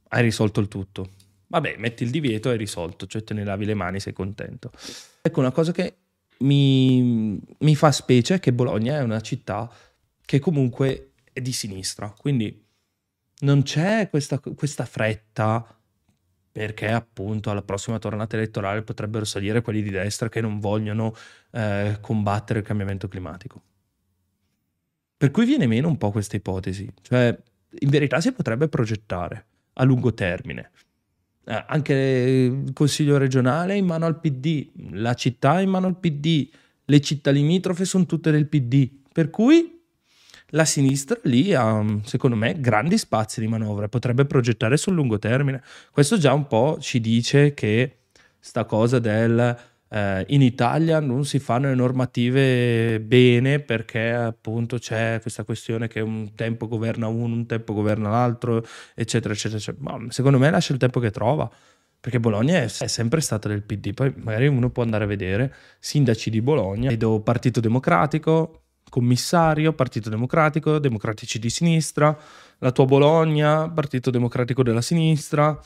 hai 0.09 0.23
risolto 0.23 0.59
il 0.59 0.67
tutto. 0.67 1.11
Vabbè, 1.47 1.75
metti 1.79 2.03
il 2.03 2.11
divieto 2.11 2.49
e 2.49 2.51
hai 2.51 2.57
risolto, 2.57 3.07
cioè 3.07 3.23
te 3.23 3.33
ne 3.33 3.43
lavi 3.43 3.65
le 3.65 3.73
mani, 3.73 3.99
sei 3.99 4.13
contento. 4.13 4.71
Ecco, 5.21 5.39
una 5.39 5.51
cosa 5.51 5.71
che 5.71 5.95
mi, 6.39 7.41
mi 7.59 7.75
fa 7.75 7.91
specie 7.91 8.35
è 8.35 8.39
che 8.39 8.53
Bologna 8.53 8.97
è 8.97 9.01
una 9.01 9.19
città 9.21 9.69
che 10.29 10.37
comunque 10.37 11.13
è 11.33 11.41
di 11.41 11.51
sinistra. 11.51 12.13
Quindi 12.15 12.63
non 13.39 13.63
c'è 13.63 14.11
questa, 14.11 14.37
questa 14.37 14.85
fretta 14.85 15.75
perché 16.51 16.87
appunto 16.87 17.49
alla 17.49 17.63
prossima 17.63 17.97
tornata 17.97 18.35
elettorale 18.35 18.83
potrebbero 18.83 19.25
salire 19.25 19.63
quelli 19.63 19.81
di 19.81 19.89
destra 19.89 20.29
che 20.29 20.39
non 20.39 20.59
vogliono 20.59 21.15
eh, 21.49 21.97
combattere 21.99 22.59
il 22.59 22.65
cambiamento 22.65 23.07
climatico. 23.07 23.59
Per 25.17 25.31
cui 25.31 25.45
viene 25.45 25.65
meno 25.65 25.87
un 25.87 25.97
po' 25.97 26.11
questa 26.11 26.35
ipotesi, 26.35 26.87
cioè 27.01 27.35
in 27.79 27.89
verità 27.89 28.21
si 28.21 28.31
potrebbe 28.31 28.67
progettare 28.67 29.47
a 29.73 29.83
lungo 29.83 30.13
termine. 30.13 30.69
Eh, 31.43 31.65
anche 31.69 31.93
il 31.95 32.73
consiglio 32.73 33.17
regionale 33.17 33.73
è 33.73 33.77
in 33.77 33.87
mano 33.87 34.05
al 34.05 34.19
PD, 34.19 34.69
la 34.91 35.15
città 35.15 35.57
è 35.57 35.63
in 35.63 35.71
mano 35.71 35.87
al 35.87 35.97
PD, 35.97 36.47
le 36.85 37.01
città 37.01 37.31
limitrofe 37.31 37.83
sono 37.83 38.05
tutte 38.05 38.29
del 38.29 38.45
PD, 38.45 38.91
per 39.11 39.31
cui 39.31 39.77
la 40.49 40.65
sinistra 40.65 41.19
lì 41.23 41.53
ha, 41.53 41.83
secondo 42.03 42.35
me, 42.35 42.59
grandi 42.59 42.97
spazi 42.97 43.39
di 43.39 43.47
manovra, 43.47 43.87
potrebbe 43.87 44.25
progettare 44.25 44.77
sul 44.77 44.93
lungo 44.93 45.19
termine. 45.19 45.61
Questo 45.91 46.17
già 46.17 46.33
un 46.33 46.47
po' 46.47 46.77
ci 46.79 46.99
dice 46.99 47.53
che 47.53 47.97
sta 48.39 48.65
cosa 48.65 48.99
del 48.99 49.57
eh, 49.91 50.23
in 50.29 50.41
Italia 50.41 50.99
non 50.99 51.25
si 51.25 51.39
fanno 51.39 51.67
le 51.67 51.75
normative 51.75 52.99
bene 53.01 53.59
perché 53.59 54.11
appunto 54.11 54.77
c'è 54.77 55.19
questa 55.21 55.43
questione 55.43 55.87
che 55.87 55.99
un 55.99 56.33
tempo 56.35 56.67
governa 56.67 57.07
uno, 57.07 57.33
un 57.33 57.45
tempo 57.45 57.73
governa 57.73 58.09
l'altro, 58.09 58.63
eccetera, 58.95 59.33
eccetera. 59.33 59.57
eccetera. 59.57 59.97
Ma 59.97 60.11
secondo 60.11 60.37
me 60.37 60.49
lascia 60.49 60.73
il 60.73 60.79
tempo 60.79 60.99
che 60.99 61.11
trova. 61.11 61.49
Perché 62.01 62.19
Bologna 62.19 62.61
è 62.61 62.67
sempre 62.69 63.19
stata 63.19 63.49
del 63.49 63.61
PD, 63.61 63.93
poi 63.93 64.13
magari 64.15 64.47
uno 64.47 64.69
può 64.69 64.83
andare 64.83 65.03
a 65.03 65.07
vedere 65.07 65.53
sindaci 65.79 66.29
di 66.29 66.41
Bologna, 66.41 66.87
vedo 66.87 67.19
Partito 67.19 67.59
Democratico, 67.59 68.68
commissario, 68.89 69.73
Partito 69.73 70.09
Democratico, 70.09 70.79
Democratici 70.79 71.39
di 71.39 71.49
Sinistra, 71.49 72.17
la 72.57 72.71
tua 72.71 72.85
Bologna, 72.85 73.69
Partito 73.69 74.09
Democratico 74.09 74.63
della 74.63 74.81
Sinistra, 74.81 75.57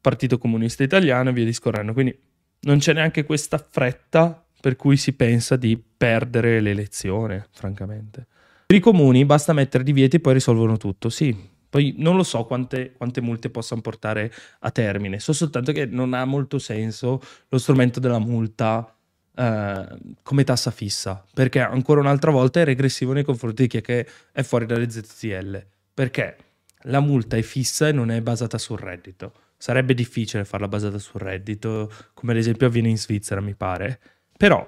Partito 0.00 0.38
Comunista 0.38 0.82
Italiano 0.82 1.30
e 1.30 1.32
via 1.32 1.44
discorrendo. 1.44 1.92
Quindi 1.92 2.16
non 2.60 2.78
c'è 2.78 2.92
neanche 2.92 3.24
questa 3.24 3.58
fretta 3.58 4.44
per 4.60 4.76
cui 4.76 4.96
si 4.96 5.12
pensa 5.12 5.56
di 5.56 5.80
perdere 5.96 6.60
l'elezione, 6.60 7.46
francamente. 7.52 8.26
Per 8.66 8.76
i 8.76 8.80
comuni 8.80 9.24
basta 9.24 9.52
mettere 9.52 9.84
divieti 9.84 10.16
e 10.16 10.20
poi 10.20 10.34
risolvono 10.34 10.76
tutto, 10.76 11.08
sì. 11.08 11.54
Poi 11.68 11.94
non 11.98 12.16
lo 12.16 12.22
so 12.22 12.44
quante, 12.44 12.92
quante 12.96 13.20
multe 13.20 13.50
possano 13.50 13.80
portare 13.80 14.32
a 14.60 14.70
termine, 14.70 15.20
so 15.20 15.32
soltanto 15.32 15.72
che 15.72 15.84
non 15.84 16.14
ha 16.14 16.24
molto 16.24 16.58
senso 16.58 17.20
lo 17.48 17.58
strumento 17.58 18.00
della 18.00 18.18
multa 18.18 18.95
eh, 19.36 19.86
come 20.22 20.44
tassa 20.44 20.70
fissa, 20.70 21.22
perché 21.34 21.60
ancora 21.60 22.00
un'altra 22.00 22.30
volta 22.30 22.60
è 22.60 22.64
regressivo 22.64 23.12
nei 23.12 23.24
confronti 23.24 23.62
di 23.62 23.68
chi 23.68 23.76
è, 23.78 23.80
che 23.82 24.06
è 24.32 24.42
fuori 24.42 24.66
dalle 24.66 24.88
ZTL. 24.88 25.64
Perché 25.92 26.36
la 26.82 27.00
multa 27.00 27.36
è 27.36 27.42
fissa 27.42 27.88
e 27.88 27.92
non 27.92 28.10
è 28.10 28.20
basata 28.20 28.58
sul 28.58 28.78
reddito. 28.78 29.32
Sarebbe 29.58 29.94
difficile 29.94 30.44
farla 30.44 30.68
basata 30.68 30.98
sul 30.98 31.20
reddito, 31.20 31.90
come 32.14 32.32
ad 32.32 32.38
esempio 32.38 32.66
avviene 32.66 32.88
in 32.88 32.98
Svizzera, 32.98 33.40
mi 33.40 33.54
pare. 33.54 34.00
Però, 34.36 34.66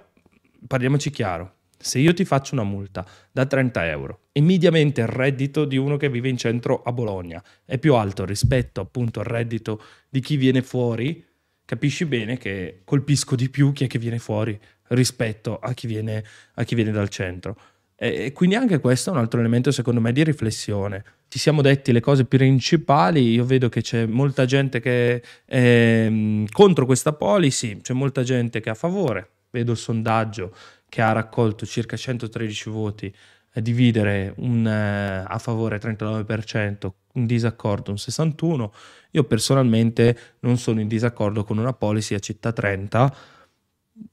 parliamoci 0.66 1.10
chiaro, 1.10 1.54
se 1.78 1.98
io 1.98 2.12
ti 2.12 2.24
faccio 2.24 2.54
una 2.54 2.64
multa 2.64 3.06
da 3.30 3.46
30 3.46 3.88
euro 3.88 4.20
e 4.32 4.40
mediamente 4.40 5.00
il 5.00 5.06
reddito 5.06 5.64
di 5.64 5.76
uno 5.76 5.96
che 5.96 6.10
vive 6.10 6.28
in 6.28 6.36
centro 6.36 6.82
a 6.82 6.92
Bologna 6.92 7.42
è 7.64 7.78
più 7.78 7.94
alto 7.94 8.24
rispetto 8.24 8.80
appunto 8.80 9.20
al 9.20 9.26
reddito 9.26 9.80
di 10.08 10.20
chi 10.20 10.36
viene 10.36 10.62
fuori, 10.62 11.24
capisci 11.68 12.06
bene 12.06 12.38
che 12.38 12.80
colpisco 12.82 13.36
di 13.36 13.50
più 13.50 13.72
chi 13.74 13.84
è 13.84 13.86
che 13.88 13.98
viene 13.98 14.18
fuori 14.18 14.58
rispetto 14.88 15.58
a 15.58 15.74
chi 15.74 15.86
viene, 15.86 16.24
a 16.54 16.64
chi 16.64 16.74
viene 16.74 16.90
dal 16.90 17.10
centro. 17.10 17.60
E 17.94 18.32
quindi 18.32 18.54
anche 18.54 18.78
questo 18.78 19.10
è 19.10 19.12
un 19.12 19.18
altro 19.18 19.38
elemento 19.38 19.70
secondo 19.70 20.00
me 20.00 20.10
di 20.12 20.24
riflessione. 20.24 21.04
Ci 21.28 21.38
siamo 21.38 21.60
detti 21.60 21.92
le 21.92 22.00
cose 22.00 22.24
principali, 22.24 23.32
io 23.32 23.44
vedo 23.44 23.68
che 23.68 23.82
c'è 23.82 24.06
molta 24.06 24.46
gente 24.46 24.80
che 24.80 25.22
è 25.44 26.06
mm, 26.08 26.46
contro 26.52 26.86
questa 26.86 27.12
policy, 27.12 27.82
c'è 27.82 27.92
molta 27.92 28.22
gente 28.22 28.60
che 28.60 28.70
è 28.70 28.72
a 28.72 28.74
favore, 28.74 29.28
vedo 29.50 29.72
il 29.72 29.78
sondaggio 29.78 30.54
che 30.88 31.02
ha 31.02 31.12
raccolto 31.12 31.66
circa 31.66 31.98
113 31.98 32.70
voti, 32.70 33.14
dividere 33.60 34.34
un 34.38 34.66
eh, 34.66 35.24
a 35.26 35.38
favore 35.38 35.78
39%, 35.78 36.90
un 37.14 37.26
disaccordo 37.26 37.90
un 37.90 37.96
61%. 37.96 38.70
Io 39.12 39.24
personalmente 39.24 40.18
non 40.40 40.58
sono 40.58 40.80
in 40.80 40.88
disaccordo 40.88 41.44
con 41.44 41.58
una 41.58 41.72
policy 41.72 42.14
a 42.14 42.18
città 42.18 42.52
30 42.52 43.16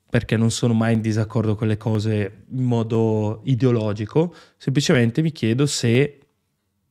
perché 0.09 0.37
non 0.37 0.49
sono 0.49 0.73
mai 0.73 0.93
in 0.93 1.01
disaccordo 1.01 1.55
con 1.55 1.67
le 1.67 1.75
cose 1.75 2.45
in 2.49 2.63
modo 2.63 3.41
ideologico, 3.43 4.33
semplicemente 4.55 5.21
mi 5.21 5.33
chiedo 5.33 5.65
se 5.65 6.19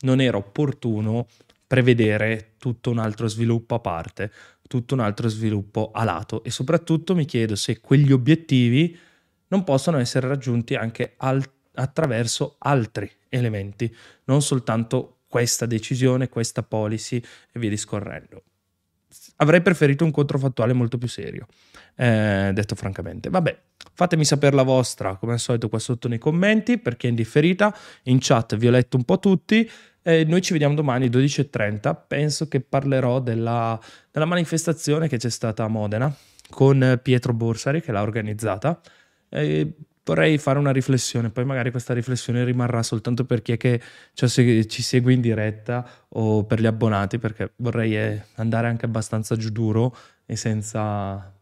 non 0.00 0.20
era 0.20 0.36
opportuno 0.36 1.26
prevedere 1.66 2.54
tutto 2.58 2.90
un 2.90 2.98
altro 2.98 3.26
sviluppo 3.26 3.76
a 3.76 3.78
parte, 3.80 4.30
tutto 4.68 4.94
un 4.94 5.00
altro 5.00 5.28
sviluppo 5.28 5.90
a 5.92 6.04
lato 6.04 6.44
e 6.44 6.50
soprattutto 6.50 7.14
mi 7.14 7.24
chiedo 7.24 7.56
se 7.56 7.80
quegli 7.80 8.12
obiettivi 8.12 8.96
non 9.48 9.64
possono 9.64 9.98
essere 9.98 10.28
raggiunti 10.28 10.74
anche 10.74 11.14
al- 11.16 11.50
attraverso 11.74 12.56
altri 12.58 13.10
elementi, 13.28 13.94
non 14.24 14.42
soltanto 14.42 15.18
questa 15.28 15.66
decisione, 15.66 16.28
questa 16.28 16.62
policy 16.62 17.16
e 17.52 17.58
via 17.58 17.70
discorrendo. 17.70 18.42
Avrei 19.36 19.62
preferito 19.62 20.04
un 20.04 20.12
controfattuale 20.12 20.72
molto 20.72 20.96
più 20.96 21.08
serio, 21.08 21.46
eh, 21.96 22.50
detto 22.52 22.74
francamente. 22.76 23.30
Vabbè, 23.30 23.58
fatemi 23.92 24.24
sapere 24.24 24.54
la 24.54 24.62
vostra, 24.62 25.16
come 25.16 25.32
al 25.32 25.40
solito, 25.40 25.68
qua 25.68 25.78
sotto 25.80 26.06
nei 26.06 26.18
commenti, 26.18 26.78
per 26.78 26.96
chi 26.96 27.06
è 27.06 27.08
indifferita. 27.08 27.76
In 28.04 28.18
chat 28.20 28.56
vi 28.56 28.68
ho 28.68 28.70
letto 28.70 28.96
un 28.96 29.04
po' 29.04 29.18
tutti. 29.18 29.68
Eh, 30.02 30.24
noi 30.24 30.40
ci 30.40 30.52
vediamo 30.52 30.74
domani 30.74 31.08
12.30. 31.08 31.96
Penso 32.06 32.46
che 32.46 32.60
parlerò 32.60 33.20
della, 33.20 33.80
della 34.12 34.26
manifestazione 34.26 35.08
che 35.08 35.16
c'è 35.16 35.30
stata 35.30 35.64
a 35.64 35.68
Modena 35.68 36.14
con 36.50 37.00
Pietro 37.02 37.32
Borsari, 37.32 37.80
che 37.80 37.90
l'ha 37.90 38.02
organizzata. 38.02 38.80
Eh, 39.28 39.74
vorrei 40.04 40.38
fare 40.38 40.58
una 40.58 40.70
riflessione, 40.70 41.30
poi 41.30 41.44
magari 41.44 41.70
questa 41.70 41.94
riflessione 41.94 42.44
rimarrà 42.44 42.82
soltanto 42.82 43.24
per 43.24 43.42
chi 43.42 43.52
è 43.52 43.56
che 43.56 43.80
ci 44.14 44.82
segue 44.82 45.12
in 45.12 45.20
diretta 45.20 45.88
o 46.10 46.44
per 46.44 46.60
gli 46.60 46.66
abbonati, 46.66 47.18
perché 47.18 47.52
vorrei 47.56 47.96
eh, 47.96 48.24
andare 48.36 48.68
anche 48.68 48.86
abbastanza 48.86 49.36
giù 49.36 49.50
duro 49.50 49.96
e 50.26 50.36
senza 50.36 51.32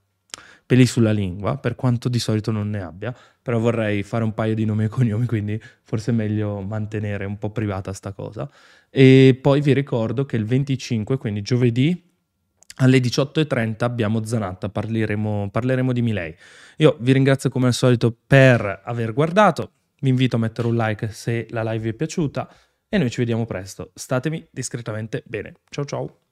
peli 0.65 0.87
sulla 0.87 1.13
lingua, 1.13 1.59
per 1.59 1.75
quanto 1.75 2.09
di 2.09 2.19
solito 2.19 2.51
non 2.51 2.71
ne 2.71 2.83
abbia, 2.83 3.15
però 3.43 3.59
vorrei 3.59 4.03
fare 4.03 4.25
un 4.25 4.33
paio 4.33 4.55
di 4.55 4.65
nomi 4.65 4.85
e 4.85 4.89
cognomi, 4.89 5.27
quindi 5.27 5.61
forse 5.83 6.13
è 6.13 6.15
meglio 6.15 6.61
mantenere 6.61 7.25
un 7.25 7.37
po' 7.37 7.51
privata 7.51 7.93
sta 7.93 8.13
cosa. 8.13 8.49
E 8.89 9.39
poi 9.41 9.61
vi 9.61 9.75
ricordo 9.75 10.25
che 10.25 10.37
il 10.37 10.45
25, 10.45 11.19
quindi 11.19 11.43
giovedì, 11.43 12.11
alle 12.77 12.99
18.30 12.99 13.85
abbiamo 13.85 14.25
Zanatta, 14.25 14.69
parleremo, 14.69 15.51
parleremo 15.51 15.93
di 15.93 16.03
Milei. 16.03 16.35
Io 16.79 16.97
vi 17.01 17.13
ringrazio 17.13 17.51
come 17.51 17.67
al 17.67 17.75
solito 17.75 18.17
per 18.27 18.83
aver 18.85 19.13
guardato, 19.13 19.73
vi 20.01 20.09
invito 20.09 20.37
a 20.37 20.39
mettere 20.39 20.69
un 20.69 20.77
like 20.77 21.11
se 21.11 21.47
la 21.51 21.63
live 21.63 21.83
vi 21.83 21.89
è 21.91 21.95
piaciuta 21.95 22.53
e 22.89 22.99
noi 22.99 23.11
ci 23.11 23.19
vediamo 23.21 23.47
presto. 23.47 23.91
Statemi 23.95 24.47
discretamente 24.51 25.23
bene. 25.27 25.55
Ciao 25.71 25.85
ciao! 25.85 26.32